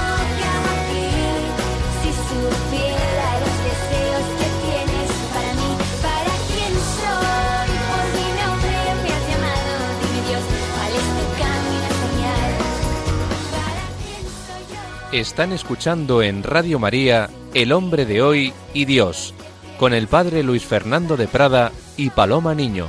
[15.11, 19.33] Están escuchando en Radio María El hombre de hoy y Dios,
[19.77, 22.87] con el padre Luis Fernando de Prada y Paloma Niño.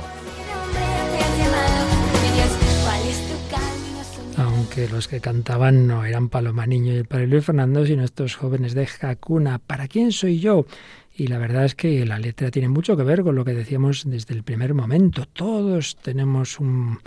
[4.37, 8.37] Aunque los que cantaban no eran Paloma Niño y el padre Luis Fernando, sino estos
[8.37, 9.59] jóvenes de Jacuna.
[9.59, 10.65] ¿Para quién soy yo?
[11.13, 14.03] Y la verdad es que la letra tiene mucho que ver con lo que decíamos
[14.05, 15.25] desde el primer momento.
[15.25, 16.99] Todos tenemos un,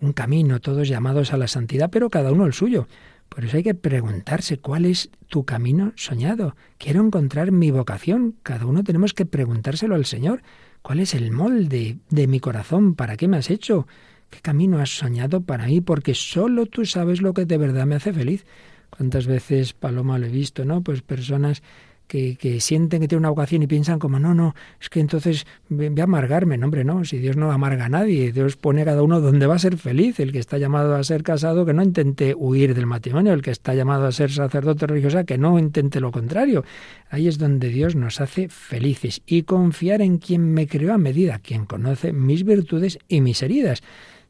[0.00, 2.88] un camino, todos llamados a la santidad, pero cada uno el suyo.
[3.34, 6.54] Por eso hay que preguntarse cuál es tu camino soñado.
[6.78, 8.36] Quiero encontrar mi vocación.
[8.44, 10.42] Cada uno tenemos que preguntárselo al Señor.
[10.82, 12.94] ¿Cuál es el molde de mi corazón?
[12.94, 13.88] ¿Para qué me has hecho?
[14.30, 15.80] ¿Qué camino has soñado para mí?
[15.80, 18.46] Porque solo tú sabes lo que de verdad me hace feliz.
[18.88, 20.82] ¿Cuántas veces, Paloma, lo he visto, ¿no?
[20.82, 21.60] Pues personas
[22.06, 25.92] que, sienten que tienen una vocación y piensan como, no, no, es que entonces voy
[25.98, 26.56] a amargarme.
[26.56, 29.46] No, hombre, no, si Dios no amarga a nadie, Dios pone a cada uno donde
[29.46, 30.20] va a ser feliz.
[30.20, 33.32] El que está llamado a ser casado, que no intente huir del matrimonio.
[33.32, 36.64] El que está llamado a ser sacerdote religiosa, que no intente lo contrario.
[37.10, 39.22] Ahí es donde Dios nos hace felices.
[39.26, 43.82] Y confiar en quien me creó a medida, quien conoce mis virtudes y mis heridas.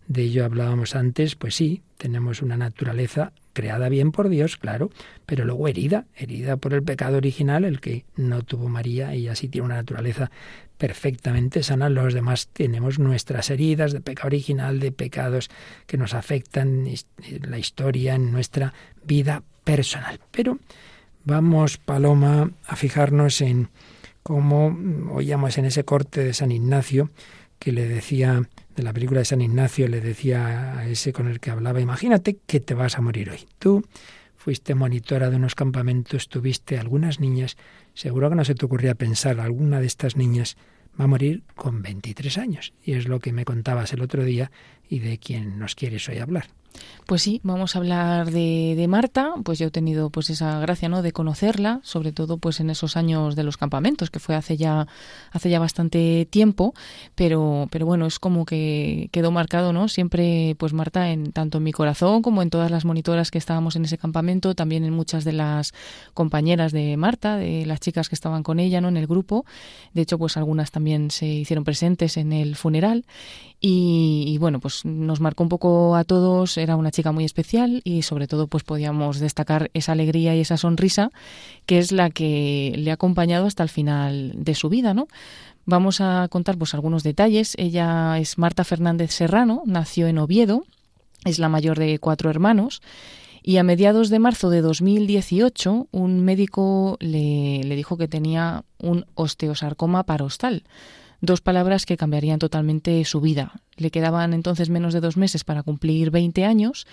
[0.07, 4.91] De ello hablábamos antes, pues sí, tenemos una naturaleza creada bien por Dios, claro,
[5.25, 9.49] pero luego herida, herida por el pecado original, el que no tuvo María y así
[9.49, 10.31] tiene una naturaleza
[10.77, 11.89] perfectamente sana.
[11.89, 15.49] Los demás tenemos nuestras heridas de pecado original, de pecados
[15.87, 16.87] que nos afectan
[17.43, 20.21] la historia en nuestra vida personal.
[20.31, 20.59] Pero
[21.25, 23.69] vamos, Paloma, a fijarnos en
[24.23, 24.77] cómo
[25.13, 27.11] oíamos en ese corte de San Ignacio
[27.59, 28.43] que le decía
[28.75, 32.39] de la película de San Ignacio le decía a ese con el que hablaba, imagínate
[32.47, 33.47] que te vas a morir hoy.
[33.59, 33.85] Tú
[34.37, 37.57] fuiste monitora de unos campamentos, tuviste algunas niñas,
[37.95, 40.57] seguro que no se te ocurría pensar, alguna de estas niñas
[40.99, 42.73] va a morir con 23 años.
[42.83, 44.51] Y es lo que me contabas el otro día
[44.89, 46.47] y de quien nos quieres hoy hablar.
[47.07, 49.35] Pues sí, vamos a hablar de, de, Marta.
[49.45, 51.03] Pues yo he tenido pues esa gracia, ¿no?
[51.03, 54.87] De conocerla, sobre todo pues en esos años de los campamentos, que fue hace ya
[55.31, 56.73] hace ya bastante tiempo.
[57.15, 59.89] Pero pero bueno, es como que quedó marcado, ¿no?
[59.89, 63.77] Siempre pues Marta en tanto en mi corazón como en todas las monitoras que estábamos
[63.77, 65.75] en ese campamento, también en muchas de las
[66.15, 68.89] compañeras de Marta, de las chicas que estaban con ella, ¿no?
[68.89, 69.45] En el grupo.
[69.93, 73.05] De hecho, pues algunas también se hicieron presentes en el funeral
[73.61, 76.57] y, y bueno, pues nos marcó un poco a todos.
[76.65, 80.57] Era una chica muy especial y sobre todo pues podíamos destacar esa alegría y esa
[80.57, 81.11] sonrisa
[81.67, 85.07] que es la que le ha acompañado hasta el final de su vida, ¿no?
[85.67, 87.55] Vamos a contar pues algunos detalles.
[87.59, 90.65] Ella es Marta Fernández Serrano, nació en Oviedo,
[91.25, 92.83] es la mayor de cuatro hermanos
[93.43, 99.05] y a mediados de marzo de 2018 un médico le, le dijo que tenía un
[99.15, 100.65] osteosarcoma parostal
[101.25, 103.61] dos palabras que cambiarían totalmente su vida.
[103.77, 106.87] Le quedaban entonces menos de dos meses para cumplir 20 años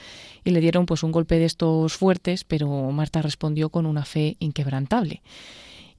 [0.44, 4.38] y le dieron pues un golpe de estos fuertes, pero Marta respondió con una fe
[4.40, 5.22] inquebrantable.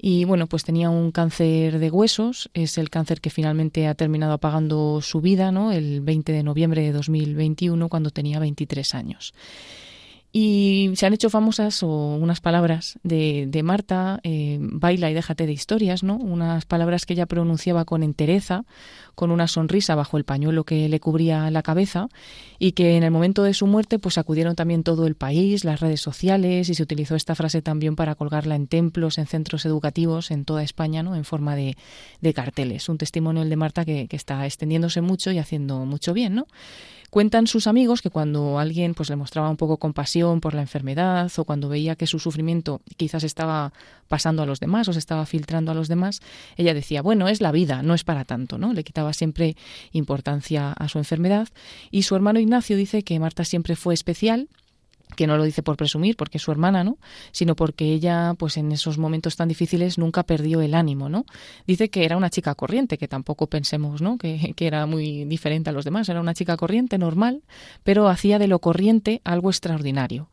[0.04, 4.32] Y bueno, pues tenía un cáncer de huesos, es el cáncer que finalmente ha terminado
[4.32, 5.70] apagando su vida, ¿no?
[5.70, 9.32] El 20 de noviembre de 2021, cuando tenía 23 años.
[10.34, 15.44] Y se han hecho famosas o unas palabras de, de Marta, eh, baila y déjate
[15.44, 16.16] de historias, ¿no?
[16.16, 18.64] Unas palabras que ella pronunciaba con entereza,
[19.14, 22.08] con una sonrisa bajo el pañuelo que le cubría la cabeza
[22.58, 25.80] y que en el momento de su muerte pues acudieron también todo el país, las
[25.80, 30.30] redes sociales y se utilizó esta frase también para colgarla en templos, en centros educativos
[30.30, 31.14] en toda España, ¿no?
[31.14, 31.76] En forma de,
[32.22, 32.88] de carteles.
[32.88, 36.46] Un testimonio el de Marta que, que está extendiéndose mucho y haciendo mucho bien, ¿no?
[37.12, 41.30] Cuentan sus amigos que cuando alguien pues le mostraba un poco compasión por la enfermedad
[41.36, 43.74] o cuando veía que su sufrimiento quizás estaba
[44.08, 46.22] pasando a los demás o se estaba filtrando a los demás,
[46.56, 48.72] ella decía, bueno, es la vida, no es para tanto, ¿no?
[48.72, 49.56] Le quitaba siempre
[49.92, 51.48] importancia a su enfermedad
[51.90, 54.48] y su hermano Ignacio dice que Marta siempre fue especial
[55.16, 56.98] que no lo dice por presumir, porque es su hermana, ¿no?
[57.32, 61.24] Sino porque ella, pues en esos momentos tan difíciles, nunca perdió el ánimo, ¿no?
[61.66, 64.18] Dice que era una chica corriente, que tampoco pensemos, ¿no?
[64.18, 66.08] Que, que era muy diferente a los demás.
[66.08, 67.42] Era una chica corriente, normal,
[67.84, 70.28] pero hacía de lo corriente algo extraordinario.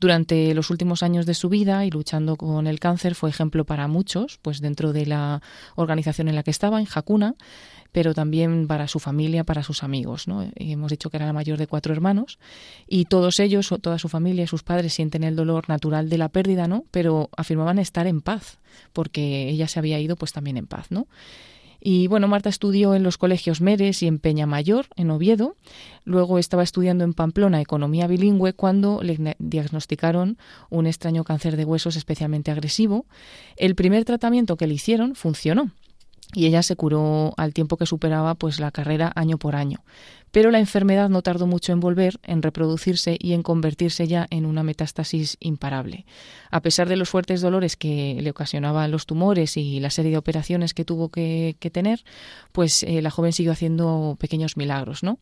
[0.00, 3.88] Durante los últimos años de su vida y luchando con el cáncer fue ejemplo para
[3.88, 5.40] muchos, pues dentro de la
[5.76, 7.36] organización en la que estaba, en Hakuna,
[7.94, 10.26] pero también para su familia, para sus amigos.
[10.26, 10.44] ¿no?
[10.56, 12.40] Hemos dicho que era la mayor de cuatro hermanos
[12.88, 16.28] y todos ellos, toda su familia y sus padres sienten el dolor natural de la
[16.28, 16.86] pérdida, ¿no?
[16.90, 18.58] pero afirmaban estar en paz,
[18.92, 20.90] porque ella se había ido pues también en paz.
[20.90, 21.06] ¿no?
[21.80, 25.54] Y bueno, Marta estudió en los colegios Meres y en Peñamayor, en Oviedo.
[26.04, 30.36] Luego estaba estudiando en Pamplona economía bilingüe cuando le diagnosticaron
[30.68, 33.06] un extraño cáncer de huesos especialmente agresivo.
[33.56, 35.70] El primer tratamiento que le hicieron funcionó
[36.34, 39.84] y ella se curó al tiempo que superaba pues la carrera año por año.
[40.34, 44.46] Pero la enfermedad no tardó mucho en volver, en reproducirse y en convertirse ya en
[44.46, 46.06] una metástasis imparable.
[46.50, 50.18] A pesar de los fuertes dolores que le ocasionaban los tumores y la serie de
[50.18, 52.02] operaciones que tuvo que, tener,
[52.50, 55.20] pues eh, la joven siguió haciendo pequeños milagros, ¿no?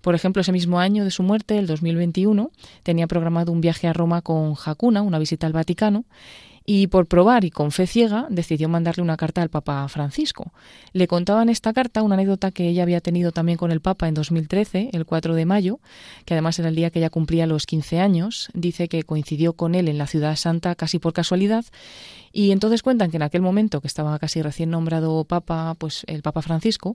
[0.00, 2.50] Por ejemplo, ese mismo año de su muerte, el 2021,
[2.82, 6.04] tenía programado un viaje a Roma con Jacuna, una visita al Vaticano,
[6.66, 10.52] y por probar y con fe ciega decidió mandarle una carta al Papa Francisco.
[10.92, 14.08] Le contaba en esta carta una anécdota que ella había tenido también con el Papa
[14.08, 15.78] en 2013, el 4 de mayo,
[16.24, 18.50] que además era el día que ella cumplía los 15 años.
[18.52, 21.64] Dice que coincidió con él en la ciudad santa casi por casualidad
[22.36, 26.20] y entonces cuentan que en aquel momento que estaba casi recién nombrado Papa, pues el
[26.20, 26.94] Papa Francisco,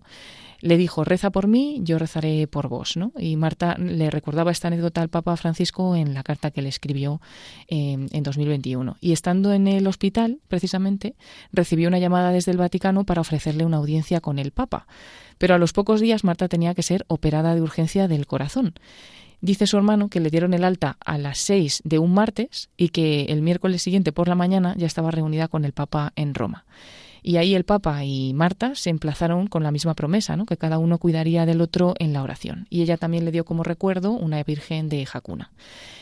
[0.60, 2.96] le dijo, reza por mí, yo rezaré por vos.
[2.96, 3.12] ¿no?
[3.18, 7.22] Y Marta le recordaba esta anécdota al Papa Francisco en la carta que le escribió
[7.68, 8.98] eh, en 2021.
[9.02, 11.16] Y estando en el hospital, precisamente,
[11.52, 14.86] recibió una llamada desde el Vaticano para ofrecerle una audiencia con el Papa.
[15.40, 18.76] Pero a los pocos días Marta tenía que ser operada de urgencia del corazón.
[19.42, 22.90] Dice su hermano que le dieron el alta a las seis de un martes y
[22.90, 26.64] que el miércoles siguiente por la mañana ya estaba reunida con el Papa en Roma.
[27.24, 30.46] Y ahí el Papa y Marta se emplazaron con la misma promesa, ¿no?
[30.46, 32.68] que cada uno cuidaría del otro en la oración.
[32.70, 35.52] Y ella también le dio como recuerdo una Virgen de Jacuna.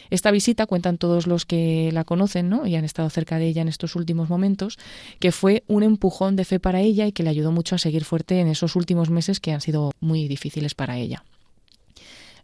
[0.09, 2.65] Esta visita, cuentan todos los que la conocen ¿no?
[2.65, 4.77] y han estado cerca de ella en estos últimos momentos,
[5.19, 8.05] que fue un empujón de fe para ella y que le ayudó mucho a seguir
[8.05, 11.23] fuerte en esos últimos meses que han sido muy difíciles para ella.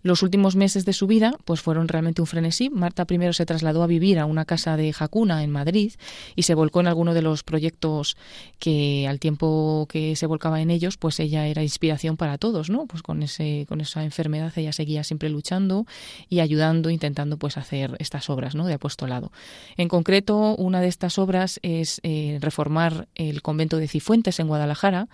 [0.06, 2.70] Los últimos meses de su vida pues fueron realmente un frenesí.
[2.70, 5.94] Marta primero se trasladó a vivir a una casa de Jacuna en Madrid
[6.36, 8.16] y se volcó en alguno de los proyectos
[8.60, 12.86] que al tiempo que se volcaba en ellos, pues ella era inspiración para todos, ¿no?
[12.86, 15.88] Pues con ese con esa enfermedad ella seguía siempre luchando
[16.30, 18.68] y ayudando, intentando pues hacer estas obras, ¿no?
[18.68, 19.32] de apostolado.
[19.76, 25.08] En concreto, una de estas obras es eh, reformar el convento de Cifuentes en Guadalajara,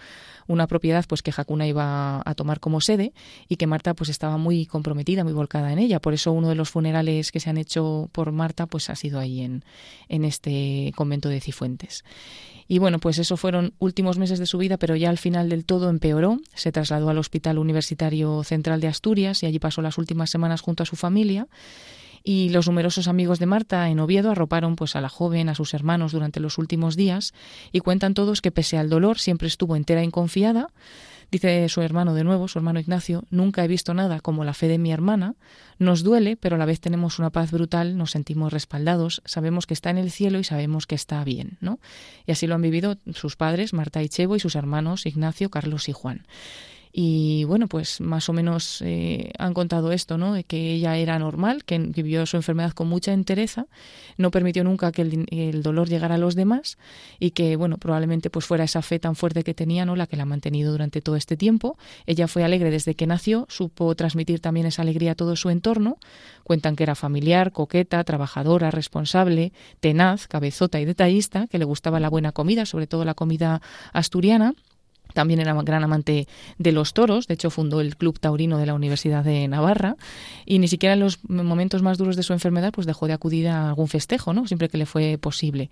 [0.47, 3.13] una propiedad pues que Jacuna iba a tomar como sede
[3.47, 5.99] y que Marta pues estaba muy comprometida, muy volcada en ella.
[5.99, 9.19] Por eso uno de los funerales que se han hecho por Marta pues ha sido
[9.19, 9.63] ahí en,
[10.09, 12.03] en este convento de Cifuentes.
[12.67, 15.65] Y bueno, pues eso fueron últimos meses de su vida, pero ya al final del
[15.65, 16.39] todo empeoró.
[16.55, 20.84] Se trasladó al Hospital Universitario Central de Asturias y allí pasó las últimas semanas junto
[20.84, 21.47] a su familia
[22.23, 25.73] y los numerosos amigos de Marta en Oviedo arroparon pues a la joven, a sus
[25.73, 27.34] hermanos durante los últimos días
[27.71, 30.69] y cuentan todos que pese al dolor siempre estuvo entera y confiada.
[31.32, 34.67] Dice su hermano de nuevo, su hermano Ignacio, nunca he visto nada como la fe
[34.67, 35.36] de mi hermana.
[35.79, 39.73] Nos duele, pero a la vez tenemos una paz brutal, nos sentimos respaldados, sabemos que
[39.73, 41.79] está en el cielo y sabemos que está bien, ¿no?
[42.27, 45.88] Y así lo han vivido sus padres, Marta y Chevo, y sus hermanos Ignacio, Carlos
[45.88, 46.27] y Juan.
[46.93, 50.35] Y bueno, pues más o menos eh, han contado esto, ¿no?
[50.45, 53.67] Que ella era normal, que vivió su enfermedad con mucha entereza,
[54.17, 56.77] no permitió nunca que el, el, dolor llegara a los demás
[57.19, 59.95] y que, bueno, probablemente pues fuera esa fe tan fuerte que tenía, ¿no?
[59.95, 61.77] La que la ha mantenido durante todo este tiempo.
[62.05, 65.97] Ella fue alegre desde que nació, supo transmitir también esa alegría a todo su entorno.
[66.43, 72.09] Cuentan que era familiar, coqueta, trabajadora, responsable, tenaz, cabezota y detallista, que le gustaba la
[72.09, 73.61] buena comida, sobre todo la comida
[73.93, 74.53] asturiana
[75.14, 78.74] también era gran amante de los toros, de hecho fundó el Club Taurino de la
[78.74, 79.95] Universidad de Navarra
[80.45, 83.47] y ni siquiera en los momentos más duros de su enfermedad pues dejó de acudir
[83.47, 84.47] a algún festejo, ¿no?
[84.47, 85.70] Siempre que le fue posible.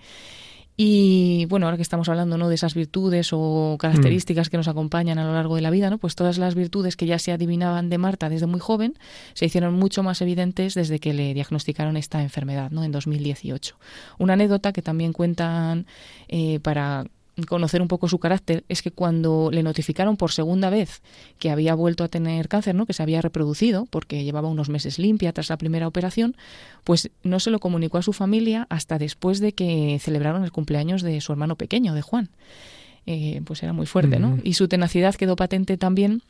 [0.81, 2.47] Y bueno, ahora que estamos hablando ¿no?
[2.47, 4.49] de esas virtudes o características mm.
[4.49, 5.97] que nos acompañan a lo largo de la vida, ¿no?
[5.97, 8.97] pues todas las virtudes que ya se adivinaban de Marta desde muy joven
[9.33, 12.85] se hicieron mucho más evidentes desde que le diagnosticaron esta enfermedad ¿no?
[12.85, 13.75] en 2018.
[14.19, 15.85] Una anécdota que también cuentan
[16.29, 17.03] eh, para
[17.43, 21.01] conocer un poco su carácter es que cuando le notificaron por segunda vez
[21.37, 22.85] que había vuelto a tener cáncer, ¿no?
[22.85, 26.35] que se había reproducido porque llevaba unos meses limpia tras la primera operación,
[26.83, 31.01] pues no se lo comunicó a su familia hasta después de que celebraron el cumpleaños
[31.01, 32.29] de su hermano pequeño, de Juan.
[33.05, 34.37] Eh, pues era muy fuerte, ¿no?
[34.43, 36.21] Y su tenacidad quedó patente también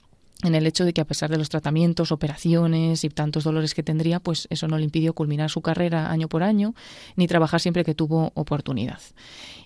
[0.44, 3.84] en el hecho de que a pesar de los tratamientos, operaciones y tantos dolores que
[3.84, 6.74] tendría, pues eso no le impidió culminar su carrera año por año,
[7.16, 9.02] ni trabajar siempre que tuvo oportunidad.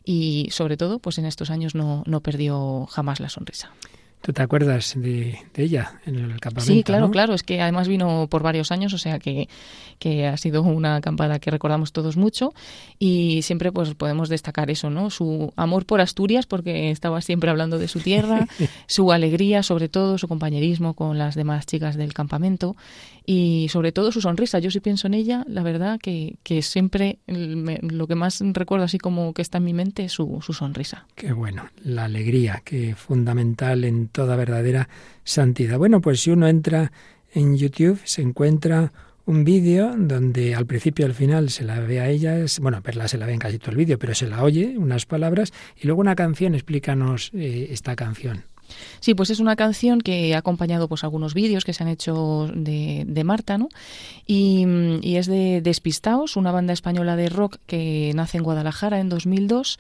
[0.04, 3.72] Y sobre todo, pues en estos años no, no perdió jamás la sonrisa.
[4.24, 6.74] ¿Tú te acuerdas de, de, ella en el campamento?
[6.74, 7.12] Sí, claro, ¿no?
[7.12, 7.34] claro.
[7.34, 9.50] Es que además vino por varios años, o sea que,
[10.00, 12.54] que, ha sido una acampada que recordamos todos mucho
[13.00, 15.10] y siempre pues podemos destacar eso, ¿no?
[15.10, 18.48] Su amor por Asturias, porque estaba siempre hablando de su tierra,
[18.88, 22.78] su alegría, sobre todo su compañerismo con las demás chicas del campamento
[23.26, 24.60] y sobre todo su sonrisa.
[24.60, 28.98] Yo sí pienso en ella, la verdad que, que siempre lo que más recuerdo así
[28.98, 31.08] como que está en mi mente es su, su sonrisa.
[31.16, 34.90] Qué bueno, la alegría, que fundamental en toda verdadera
[35.24, 35.78] santidad.
[35.78, 36.92] Bueno, pues si uno entra
[37.34, 38.92] en YouTube se encuentra
[39.26, 43.08] un vídeo donde al principio y al final se la ve a ella, bueno, verla
[43.08, 45.88] se la ve en casi todo el vídeo, pero se la oye, unas palabras, y
[45.88, 48.44] luego una canción, explícanos eh, esta canción.
[49.00, 52.50] Sí, pues es una canción que ha acompañado pues algunos vídeos que se han hecho
[52.54, 53.70] de, de Marta, ¿no?
[54.26, 54.66] Y,
[55.02, 59.80] y, es de Despistaos, una banda española de rock que nace en Guadalajara en 2002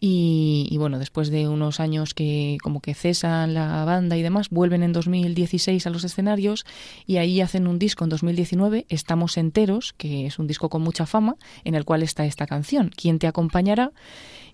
[0.00, 4.48] y, y, bueno, después de unos años que como que cesan la banda y demás,
[4.50, 6.64] vuelven en 2016 a los escenarios
[7.06, 11.06] y ahí hacen un disco en 2019, Estamos enteros, que es un disco con mucha
[11.06, 13.92] fama, en el cual está esta canción, ¿Quién te acompañará?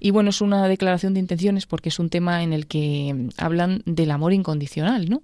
[0.00, 3.82] Y bueno, es una declaración de intenciones porque es un tema en el que hablan
[3.86, 5.22] del amor incondicional, ¿no?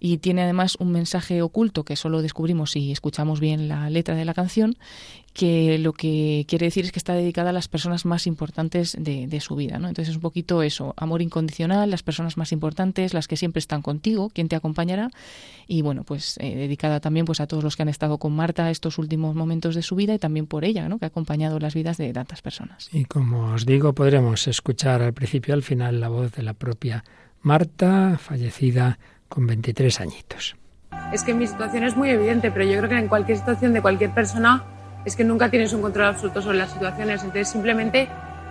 [0.00, 4.24] Y tiene además un mensaje oculto que solo descubrimos si escuchamos bien la letra de
[4.24, 4.76] la canción,
[5.38, 9.28] que lo que quiere decir es que está dedicada a las personas más importantes de,
[9.28, 9.78] de, su vida.
[9.78, 9.86] ¿no?
[9.86, 13.80] Entonces es un poquito eso, amor incondicional, las personas más importantes, las que siempre están
[13.80, 15.10] contigo, quien te acompañará,
[15.68, 18.70] y bueno, pues eh, dedicada también pues a todos los que han estado con Marta
[18.70, 20.98] estos últimos momentos de su vida y también por ella, ¿no?
[20.98, 22.88] que ha acompañado las vidas de tantas personas.
[22.92, 26.54] Y como os digo, podremos escuchar al principio y al final la voz de la
[26.54, 27.04] propia
[27.42, 28.98] Marta, fallecida
[29.28, 30.56] con 23 añitos.
[31.12, 33.80] Es que mi situación es muy evidente, pero yo creo que en cualquier situación de
[33.80, 34.64] cualquier persona
[35.04, 37.22] es que nunca tienes un control absoluto sobre las situaciones.
[37.22, 38.08] Entonces simplemente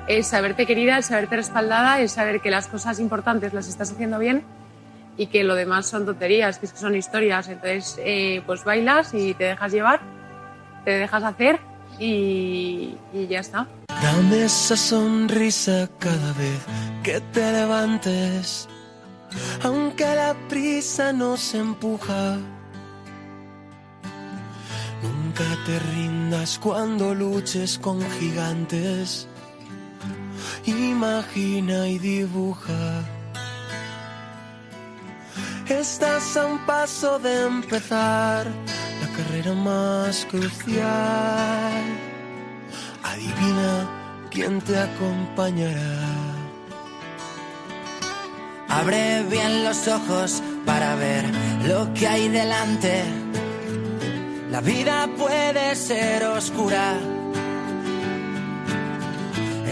[0.08, 4.18] es saberte querida, es saberte respaldada, es saber que las cosas importantes las estás haciendo
[4.20, 4.44] bien
[5.18, 7.48] y que lo demás son tonterías, que, es que son historias.
[7.48, 10.00] Entonces eh, pues bailas y te dejas llevar,
[10.86, 11.60] te dejas hacer
[12.00, 13.68] y, y ya está.
[14.02, 16.66] Dame esa sonrisa cada vez
[17.04, 18.70] que te levantes
[19.64, 22.38] aunque la prisa nos empuja.
[25.04, 29.28] Nunca te rindas cuando luches con gigantes.
[30.66, 33.04] Imagina y dibuja.
[35.68, 41.84] Estás a un paso de empezar la carrera más crucial.
[43.04, 46.27] Adivina quién te acompañará.
[48.70, 51.24] Abre bien los ojos para ver
[51.66, 53.04] lo que hay delante.
[54.52, 56.96] La vida puede ser oscura.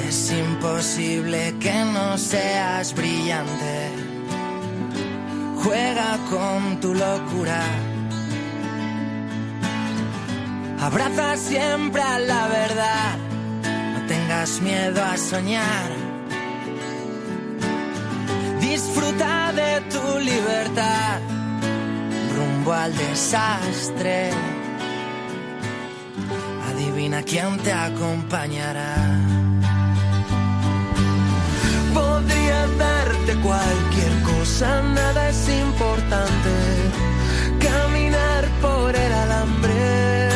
[0.08, 3.90] Es imposible que no seas brillante.
[5.64, 7.62] Juega con tu locura.
[10.80, 13.18] Abraza siempre a la verdad.
[13.94, 16.05] No tengas miedo a soñar.
[18.76, 21.22] Disfruta de tu libertad.
[22.36, 24.32] Rumbo al desastre.
[26.70, 28.96] Adivina quién te acompañará.
[31.94, 36.54] Podría darte cualquier cosa, nada es importante.
[37.62, 40.30] Caminar por el alambre.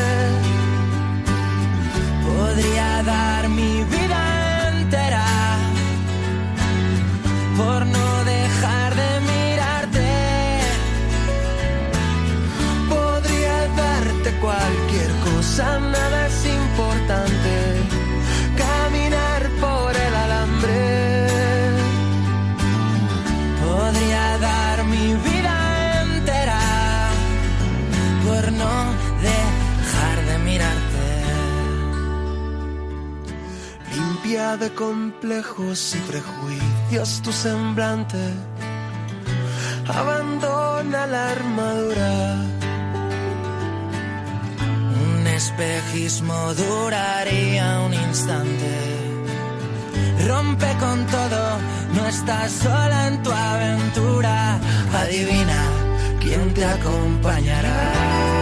[2.25, 3.98] Podría dar mi vida
[15.63, 17.53] nada es importante.
[18.57, 21.27] Caminar por el alambre.
[23.65, 26.61] Podría dar mi vida entera
[28.25, 28.75] por no
[29.27, 31.07] dejar de mirarte.
[33.93, 38.33] Limpia de complejos y prejuicios tu semblante.
[39.87, 42.28] Abandona la armadura.
[45.39, 48.71] Espejismo duraría un instante.
[50.27, 51.41] Rompe con todo,
[51.95, 54.59] no estás sola en tu aventura.
[55.01, 55.61] Adivina
[56.19, 58.38] quién te acompañará.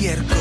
[0.00, 0.39] Cualquier cosa,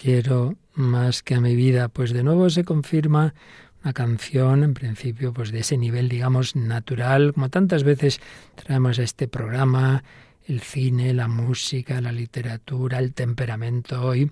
[0.00, 1.88] quiero más que a mi vida.
[1.88, 3.34] Pues de nuevo se confirma
[3.82, 8.20] una canción, en principio, pues de ese nivel, digamos, natural, como tantas veces
[8.54, 10.02] traemos a este programa,
[10.46, 14.30] el cine, la música, la literatura, el temperamento hoy,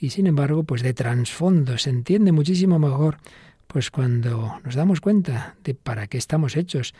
[0.00, 3.18] y sin embargo, pues de trasfondo, se entiende muchísimo mejor,
[3.66, 6.94] pues cuando nos damos cuenta de para qué estamos hechos.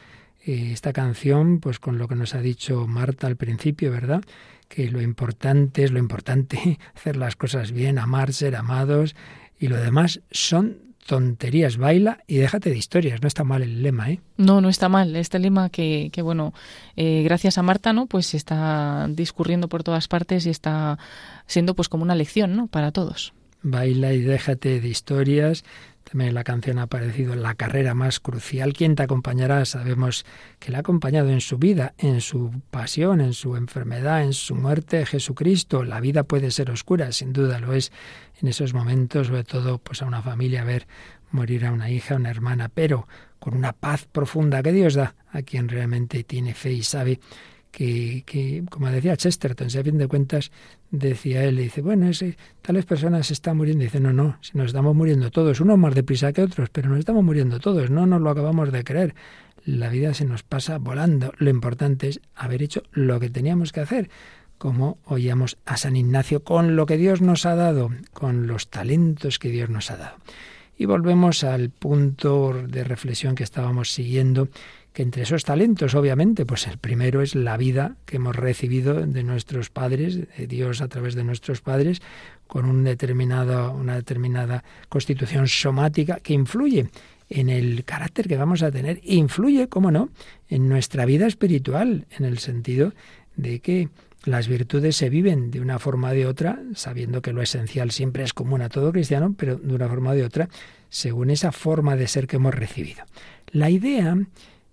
[0.45, 4.23] Eh, esta canción, pues con lo que nos ha dicho Marta al principio, ¿verdad?
[4.69, 9.17] Que lo importante es lo importante, hacer las cosas bien, amar, ser amados
[9.59, 11.79] y lo demás son tonterías.
[11.79, 13.23] Baila y déjate de historias.
[13.23, 14.21] No está mal el lema, ¿eh?
[14.37, 15.17] No, no está mal.
[15.17, 16.53] Este lema que, que bueno,
[16.97, 18.07] eh, gracias a Marta, ¿no?
[18.07, 20.99] Pues está discurriendo por todas partes y está
[21.47, 22.67] siendo pues como una lección, ¿no?
[22.67, 23.33] Para todos.
[23.63, 25.65] Baila y déjate de historias.
[26.11, 28.73] También la canción ha aparecido en la carrera más crucial.
[28.73, 29.67] ¿Quién te acompañará?
[29.67, 30.25] Sabemos
[30.59, 34.55] que le ha acompañado en su vida, en su pasión, en su enfermedad, en su
[34.55, 35.85] muerte, Jesucristo.
[35.85, 37.93] La vida puede ser oscura, sin duda lo es
[38.41, 40.87] en esos momentos, sobre todo pues a una familia ver
[41.31, 43.07] morir a una hija, a una hermana, pero
[43.39, 47.21] con una paz profunda que Dios da a quien realmente tiene fe y sabe
[47.71, 50.51] que, como decía Chesterton, si a fin de cuentas
[50.91, 53.85] decía él, dice, bueno, ese, tales personas se están muriendo.
[53.85, 56.99] Dice, no, no, si nos estamos muriendo todos, unos más deprisa que otros, pero nos
[56.99, 59.15] estamos muriendo todos, no nos lo acabamos de creer.
[59.65, 61.33] La vida se nos pasa volando.
[61.39, 64.09] Lo importante es haber hecho lo que teníamos que hacer,
[64.57, 69.39] como oíamos a San Ignacio, con lo que Dios nos ha dado, con los talentos
[69.39, 70.17] que Dios nos ha dado.
[70.77, 74.49] Y volvemos al punto de reflexión que estábamos siguiendo,
[74.93, 79.23] que entre esos talentos, obviamente, pues el primero es la vida que hemos recibido de
[79.23, 82.03] nuestros padres, de Dios a través de nuestros padres,
[82.47, 86.89] con un determinado, una determinada constitución somática que influye
[87.31, 90.09] en el carácter que vamos a tener, influye, cómo no,
[90.49, 92.95] en nuestra vida espiritual, en el sentido
[93.37, 93.89] de que
[94.25, 98.25] las virtudes se viven de una forma o de otra, sabiendo que lo esencial siempre
[98.25, 100.49] es común a todo cristiano, pero de una forma o de otra,
[100.89, 103.05] según esa forma de ser que hemos recibido.
[103.53, 104.17] La idea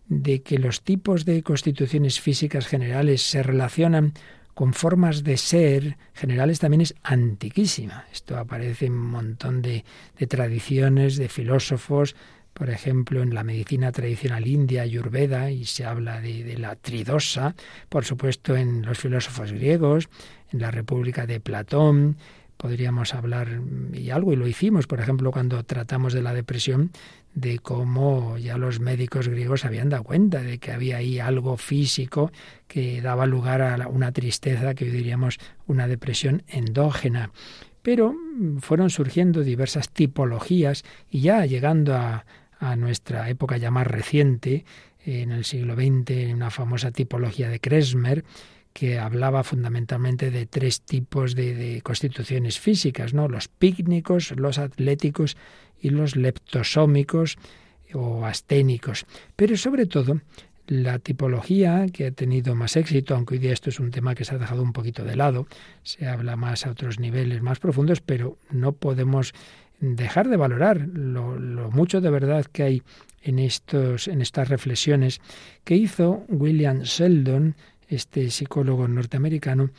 [0.08, 4.14] de que los tipos de constituciones físicas generales se relacionan
[4.53, 8.06] con formas de ser generales también es antiquísima.
[8.12, 9.84] Esto aparece en un montón de,
[10.18, 12.16] de tradiciones, de filósofos,
[12.53, 17.53] por ejemplo, en la medicina tradicional india, Ayurveda, y se habla de, de, la tridosa,
[17.89, 20.08] por supuesto en los filósofos griegos,
[20.53, 22.16] en la República de Platón,
[22.58, 23.62] podríamos hablar
[23.93, 26.91] y algo, y lo hicimos, por ejemplo, cuando tratamos de la depresión,
[27.34, 32.32] de cómo ya los médicos griegos habían dado cuenta de que había ahí algo físico
[32.68, 35.38] que daba lugar a una tristeza que hoy diríamos
[35.68, 37.32] una depresión endógena.
[37.82, 38.16] Pero
[38.62, 42.26] fueron surgiendo diversas tipologías y ya llegando a,
[42.60, 44.66] a nuestra época ya más reciente,
[45.06, 48.26] en el siglo XX, una famosa tipología de Kresmer,
[48.76, 53.30] que hablaba fundamentalmente de tres tipos de, constituciones físicas, ¿no?
[53.30, 55.38] Los pícnicos, los atléticos
[55.80, 57.38] y los leptosómicos
[57.94, 59.06] o asténicos.
[59.38, 60.20] Pero sobre todo,
[60.68, 64.26] la tipología que ha tenido más éxito, aunque hoy día esto es un tema que
[64.26, 65.48] se ha dejado un poquito de lado,
[65.84, 69.32] se habla más a otros niveles más profundos, pero no podemos
[69.80, 72.84] dejar de valorar lo, lo mucho de verdad que hay
[73.26, 75.22] en, estos, en estas reflexiones
[75.64, 77.56] que hizo William Sheldon,
[77.88, 79.70] este psicólogo norteamericano,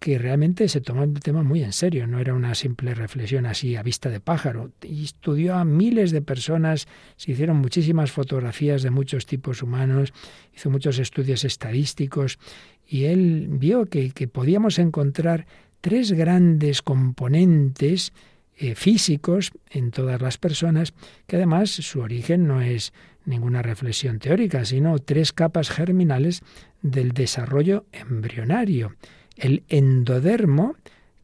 [0.00, 3.76] que realmente se tomó el tema muy en serio, no era una simple reflexión así
[3.76, 4.72] a vista de pájaro.
[4.82, 10.14] Y estudió a miles de personas, se hicieron muchísimas fotografías de muchos tipos humanos,
[10.56, 12.38] hizo muchos estudios estadísticos
[12.86, 15.46] y él vio que, podíamos encontrar
[15.82, 18.12] tres grandes componentes
[18.56, 20.94] eh, físicos en todas las personas,
[21.26, 22.94] que además su origen no es
[23.30, 26.42] ninguna reflexión teórica, sino tres capas germinales
[26.82, 28.94] del desarrollo embrionario.
[29.36, 30.76] El endodermo,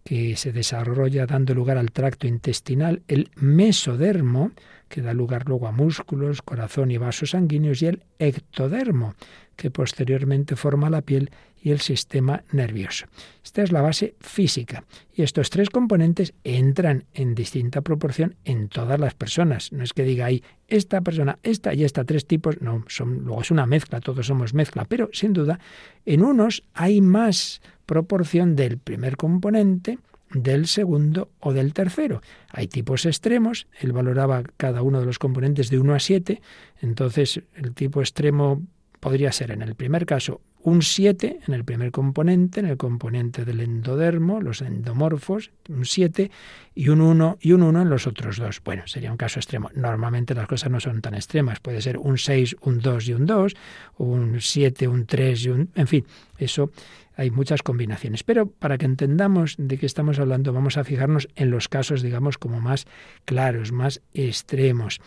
[0.04, 4.52] que se desarrolla dando lugar al tracto intestinal, el mesodermo,
[4.88, 9.14] que da lugar luego a músculos, corazón y vasos sanguíneos, y el ectodermo,
[9.56, 11.30] que posteriormente forma la piel
[11.60, 13.06] y el sistema nervioso.
[13.42, 14.84] Esta es la base física.
[15.12, 19.72] Y estos tres componentes entran en distinta proporción en todas las personas.
[19.72, 22.60] No es que diga ahí esta persona, esta y esta, tres tipos.
[22.60, 24.84] No, son, luego es una mezcla, todos somos mezcla.
[24.84, 25.58] Pero sin duda,
[26.04, 29.98] en unos hay más proporción del primer componente,
[30.30, 32.20] del segundo o del tercero.
[32.50, 36.40] Hay tipos extremos, él valoraba cada uno de los componentes de 1 a 7,
[36.80, 38.62] entonces el tipo extremo
[39.06, 43.44] podría ser en el primer caso un 7 en el primer componente, en el componente
[43.44, 46.28] del endodermo, los endomorfos, un 7,
[46.74, 48.60] y un 1 y un 1 en los otros dos.
[48.64, 49.70] Bueno, sería un caso extremo.
[49.76, 51.60] Normalmente las cosas no son tan extremas.
[51.60, 53.54] Puede ser un 6, un 2 y un 2,
[53.98, 55.70] un 7, un 3 y un...
[55.76, 56.04] En fin,
[56.36, 56.72] eso
[57.14, 58.24] hay muchas combinaciones.
[58.24, 62.38] Pero para que entendamos de qué estamos hablando, vamos a fijarnos en los casos, digamos,
[62.38, 62.86] como más
[63.24, 65.00] claros, más extremos.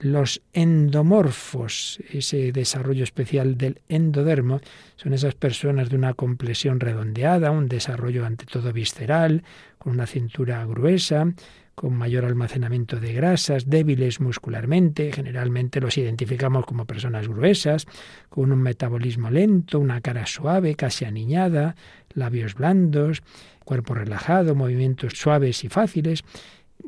[0.00, 4.60] Los endomorfos, ese desarrollo especial del endodermo,
[4.96, 9.44] son esas personas de una complexión redondeada, un desarrollo ante todo visceral,
[9.78, 11.32] con una cintura gruesa,
[11.74, 17.86] con mayor almacenamiento de grasas, débiles muscularmente, generalmente los identificamos como personas gruesas,
[18.28, 21.74] con un metabolismo lento, una cara suave, casi aniñada,
[22.12, 23.22] labios blandos,
[23.64, 26.22] cuerpo relajado, movimientos suaves y fáciles,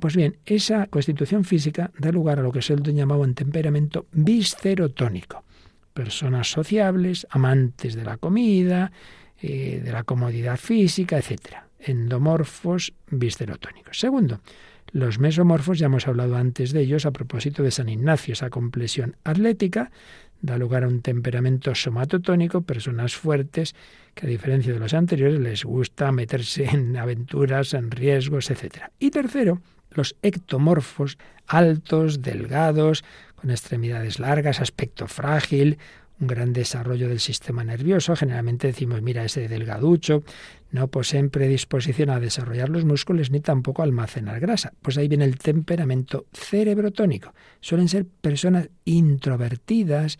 [0.01, 5.45] pues bien, esa constitución física da lugar a lo que Sheldon llamaba un temperamento viscerotónico.
[5.95, 8.93] Personas sociables, amantes de la comida,
[9.41, 11.65] eh, de la comodidad física, etc.
[11.79, 13.99] Endomorfos viscerotónicos.
[13.99, 14.41] Segundo,
[14.93, 19.17] los mesomorfos, ya hemos hablado antes de ellos a propósito de San Ignacio, esa complexión
[19.25, 19.91] atlética
[20.41, 23.75] da lugar a un temperamento somatotónico, personas fuertes
[24.15, 28.93] que a diferencia de los anteriores les gusta meterse en aventuras, en riesgos, etc.
[28.99, 29.61] Y tercero,
[29.97, 35.79] los ectomorfos, altos, delgados, con extremidades largas, aspecto frágil,
[36.19, 38.17] un gran desarrollo del sistema nervioso.
[38.17, 40.23] Generalmente decimos, mira, ese delgaducho
[40.71, 44.73] no poseen predisposición a desarrollar los músculos ni tampoco a almacenar grasa.
[44.83, 47.35] Pues ahí viene el temperamento cerebrotónico.
[47.61, 50.19] Suelen ser personas introvertidas,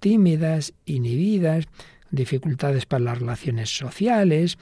[0.00, 1.66] tímidas, inhibidas,
[2.10, 4.58] dificultades para las relaciones sociales,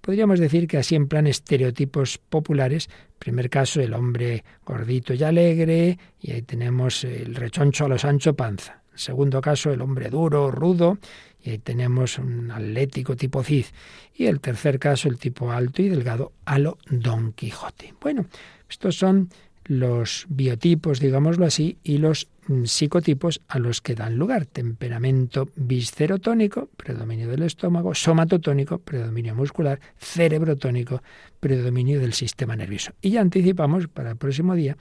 [0.00, 2.88] Podríamos decir que así en plan estereotipos populares,
[3.18, 8.34] primer caso el hombre gordito y alegre, y ahí tenemos el rechoncho a los ancho
[8.34, 8.82] panza.
[8.94, 10.98] Segundo caso, el hombre duro, rudo,
[11.42, 13.66] y ahí tenemos un atlético tipo Cid.
[14.14, 17.94] Y el tercer caso, el tipo alto y delgado a lo Don Quijote.
[18.00, 18.26] Bueno,
[18.68, 19.30] estos son
[19.70, 24.44] los biotipos, digámoslo así, y los mm, psicotipos a los que dan lugar.
[24.44, 31.04] Temperamento viscerotónico, predominio del estómago, somatotónico, predominio muscular, cerebrotónico,
[31.38, 32.90] predominio del sistema nervioso.
[33.00, 34.76] Y ya anticipamos para el próximo día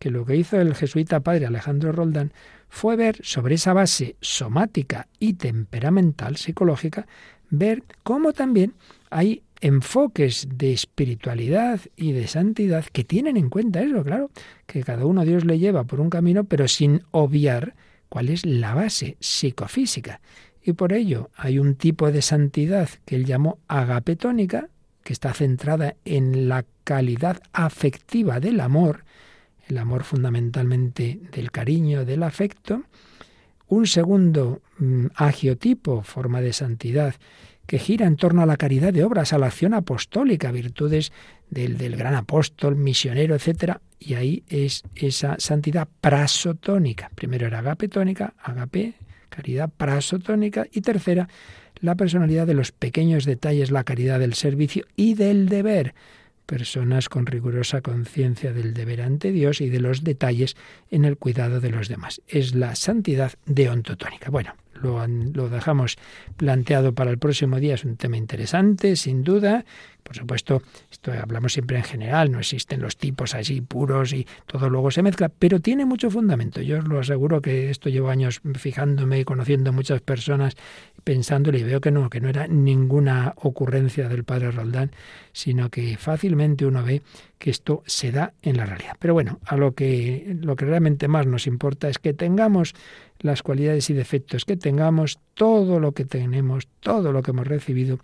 [0.00, 2.32] que lo que hizo el jesuita padre Alejandro Roldán
[2.68, 7.06] fue ver sobre esa base somática y temperamental, psicológica,
[7.50, 8.74] ver cómo también
[9.10, 14.30] hay enfoques de espiritualidad y de santidad que tienen en cuenta eso, claro,
[14.66, 17.74] que cada uno Dios le lleva por un camino, pero sin obviar
[18.10, 20.20] cuál es la base psicofísica.
[20.62, 24.68] Y por ello hay un tipo de santidad que él llamó agapetónica,
[25.02, 29.04] que está centrada en la calidad afectiva del amor,
[29.66, 32.82] el amor fundamentalmente del cariño, del afecto.
[33.66, 37.14] Un segundo mm, agiotipo, forma de santidad,
[37.66, 41.12] que gira en torno a la caridad de obras, a la acción apostólica, virtudes
[41.50, 43.78] del, gran apóstol, misionero, etc.
[43.98, 47.10] Y ahí es esa santidad prasotónica.
[47.14, 48.94] Primero era agapetónica, agape,
[49.28, 50.66] caridad prasotónica.
[50.72, 51.28] Y tercera,
[51.80, 55.94] la personalidad de los pequeños detalles, la caridad del servicio y del deber
[56.44, 60.56] personas con rigurosa conciencia del deber ante Dios y de los detalles
[60.90, 62.20] en el cuidado de los demás.
[62.28, 64.30] Es la santidad deontotónica.
[64.30, 65.96] Bueno, lo, lo, dejamos
[66.36, 67.74] planteado para el próximo día.
[67.74, 69.64] Es un tema interesante, sin duda.
[70.04, 74.68] Por supuesto, esto hablamos siempre en general, no existen los tipos así puros y todo
[74.68, 76.60] luego se mezcla, pero tiene mucho fundamento.
[76.60, 80.56] Yo os lo aseguro que esto llevo años fijándome y conociendo muchas personas,
[81.04, 84.90] pensándole y veo que no, que no era ninguna ocurrencia del padre Roldán,
[85.32, 87.00] sino que fácilmente uno ve
[87.44, 88.96] que esto se da en la realidad.
[88.98, 92.72] Pero bueno, a lo que, lo que realmente más nos importa es que tengamos
[93.18, 97.98] las cualidades y defectos que tengamos, todo lo que tenemos, todo lo que hemos recibido,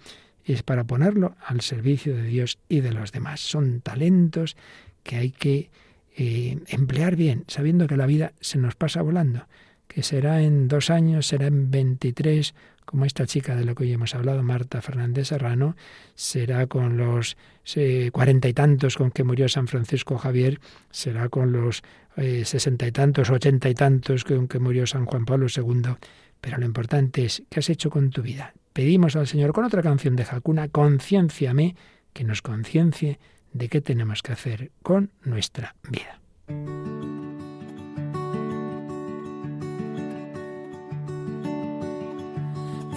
[0.45, 3.41] es para ponerlo al servicio de Dios y de los demás.
[3.41, 4.59] Son talentos
[5.05, 5.71] que hay que
[6.19, 9.47] eh, emplear bien, sabiendo que la vida se nos pasa volando,
[9.89, 12.55] que será en dos años, será en veintitrés,
[12.85, 15.77] como esta chica de la que hoy hemos hablado, Marta Fernández Serrano,
[16.15, 17.37] será con los
[18.13, 20.61] cuarenta y tantos con que murió San Francisco Javier,
[20.91, 21.83] será con los
[22.17, 25.95] sesenta y tantos, ochenta y tantos con que murió San Juan Pablo II.
[26.41, 28.55] Pero lo importante es, ¿qué has hecho con tu vida?
[28.73, 31.77] Pedimos al Señor con otra canción de Hakuna, concienciame,
[32.13, 33.19] que nos conciencie
[33.53, 36.21] de qué tenemos que hacer con nuestra vida.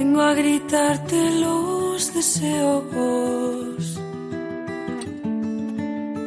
[0.04, 2.84] Vengo a gritarte los deseos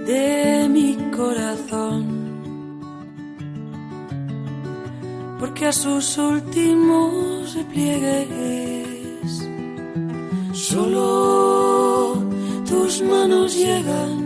[0.07, 2.03] de mi corazón.
[5.39, 9.47] Porque a sus últimos repliegues
[10.55, 12.14] solo
[12.66, 14.24] tus manos llegan.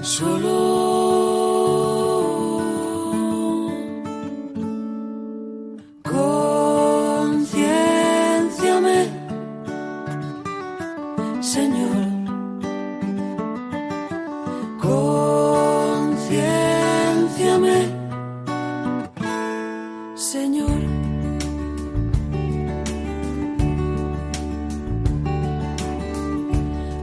[0.00, 1.21] Solo
[11.56, 12.06] Señor.
[14.80, 17.78] Concienciame,
[20.14, 20.80] Señor.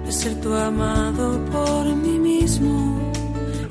[0.06, 2.97] De ser tu amado por mí mismo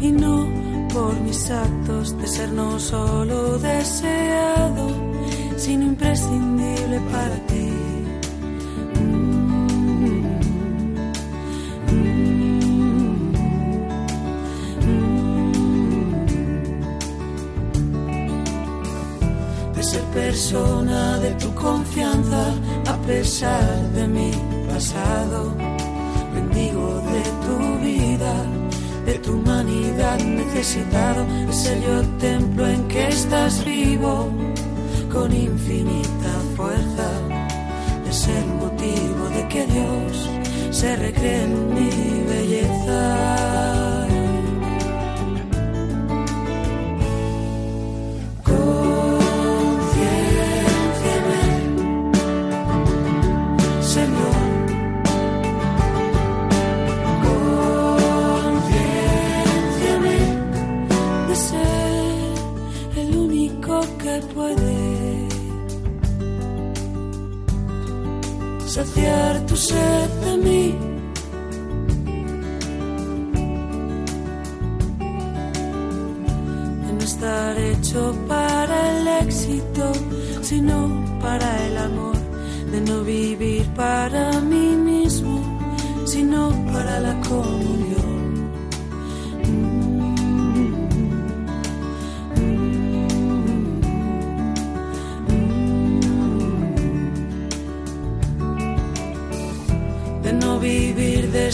[0.01, 0.47] y no
[0.95, 4.18] por mis actos, de ser no solo deseado,
[23.41, 24.32] de mi
[24.68, 25.55] pasado.
[26.34, 28.34] Bendigo de tu vida,
[29.07, 34.28] de tu humanidad necesitado, de ser yo templo en que estás vivo
[35.12, 36.18] con infinita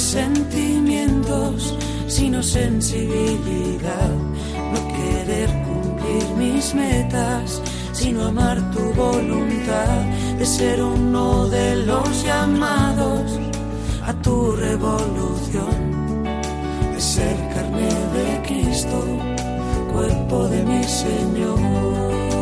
[0.01, 1.77] sentimientos,
[2.07, 4.11] sino sensibilidad.
[4.73, 7.61] No querer cumplir mis metas,
[7.93, 10.03] sino amar tu voluntad
[10.39, 13.39] de ser uno de los llamados
[14.05, 16.25] a tu revolución,
[16.93, 19.05] de ser carne de Cristo,
[19.93, 22.34] cuerpo de mi Señor.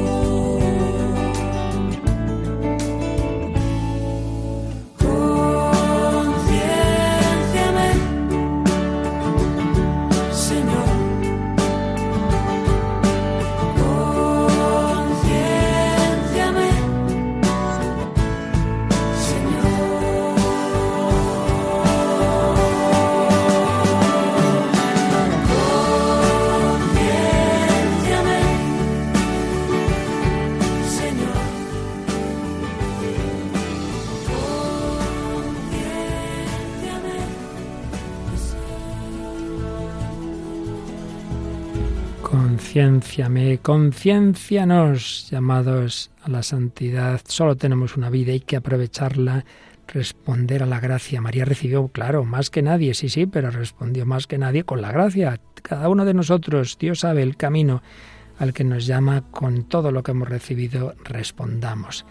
[42.73, 47.21] Concienciame, conciencianos, llamados a la santidad.
[47.27, 49.45] Solo tenemos una vida, hay que aprovecharla,
[49.87, 51.21] responder a la gracia.
[51.21, 54.91] María recibió, claro, más que nadie, sí, sí, pero respondió más que nadie con la
[54.91, 55.39] gracia.
[55.61, 57.83] Cada uno de nosotros, Dios sabe el camino
[58.39, 62.07] al que nos llama con todo lo que hemos recibido, respondamos.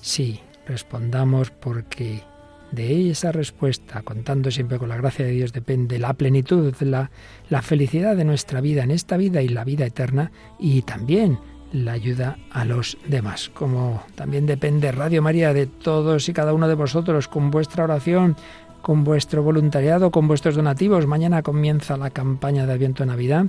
[0.00, 2.24] Sí, respondamos porque
[2.72, 7.10] de esa respuesta, contando siempre con la gracia de Dios, depende la plenitud, la,
[7.48, 11.38] la felicidad de nuestra vida en esta vida y la vida eterna, y también
[11.72, 13.50] la ayuda a los demás.
[13.54, 18.36] Como también depende Radio María de todos y cada uno de vosotros con vuestra oración,
[18.82, 21.06] con vuestro voluntariado, con vuestros donativos.
[21.06, 23.46] Mañana comienza la campaña de Adviento Navidad.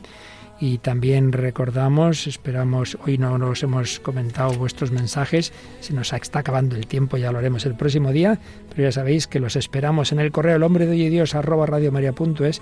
[0.62, 6.76] Y también recordamos, esperamos, hoy no nos hemos comentado vuestros mensajes, se nos está acabando
[6.76, 8.40] el tiempo, ya lo haremos el próximo día,
[8.70, 11.34] pero ya sabéis que los esperamos en el correo el hombre de hoy y Dios
[11.34, 12.62] arroba radiomaria.es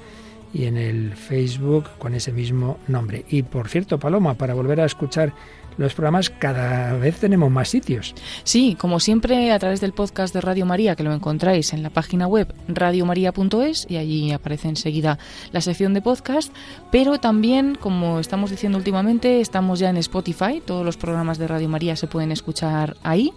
[0.54, 3.26] y en el Facebook con ese mismo nombre.
[3.30, 5.34] Y por cierto, Paloma, para volver a escuchar
[5.80, 8.14] los programas cada vez tenemos más sitios.
[8.44, 11.90] Sí, como siempre a través del podcast de Radio María que lo encontráis en la
[11.90, 15.18] página web radiomaria.es y allí aparece enseguida
[15.52, 16.54] la sección de podcast,
[16.92, 21.70] pero también como estamos diciendo últimamente estamos ya en Spotify, todos los programas de Radio
[21.70, 23.32] María se pueden escuchar ahí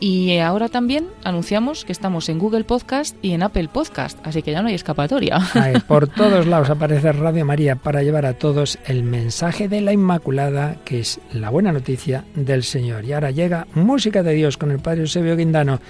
[0.00, 4.50] y ahora también anunciamos que estamos en Google Podcast y en Apple Podcast, así que
[4.50, 5.38] ya no hay escapatoria.
[5.54, 9.92] Ay, por todos lados aparece Radio María para llevar a todos el mensaje de la
[9.92, 13.04] Inmaculada, que es la buena noticia del Señor.
[13.04, 15.80] Y ahora llega Música de Dios con el Padre Eusebio Guindano.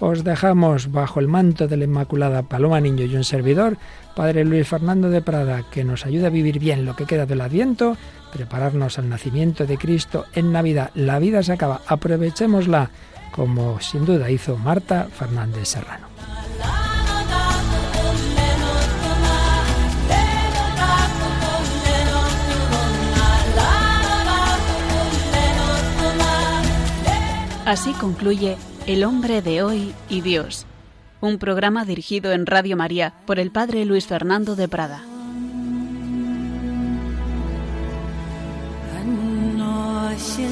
[0.00, 3.76] Os dejamos bajo el manto de la Inmaculada Paloma Niño y un servidor,
[4.16, 7.42] Padre Luis Fernando de Prada, que nos ayude a vivir bien lo que queda del
[7.42, 7.96] Adviento,
[8.32, 10.90] prepararnos al nacimiento de Cristo en Navidad.
[10.94, 12.90] La vida se acaba, aprovechémosla,
[13.32, 16.10] como sin duda hizo Marta Fernández Serrano.
[27.70, 28.56] Así concluye
[28.88, 30.66] El hombre de hoy y Dios,
[31.20, 35.04] un programa dirigido en Radio María por el Padre Luis Fernando de Prada.
[38.98, 40.48] Anoche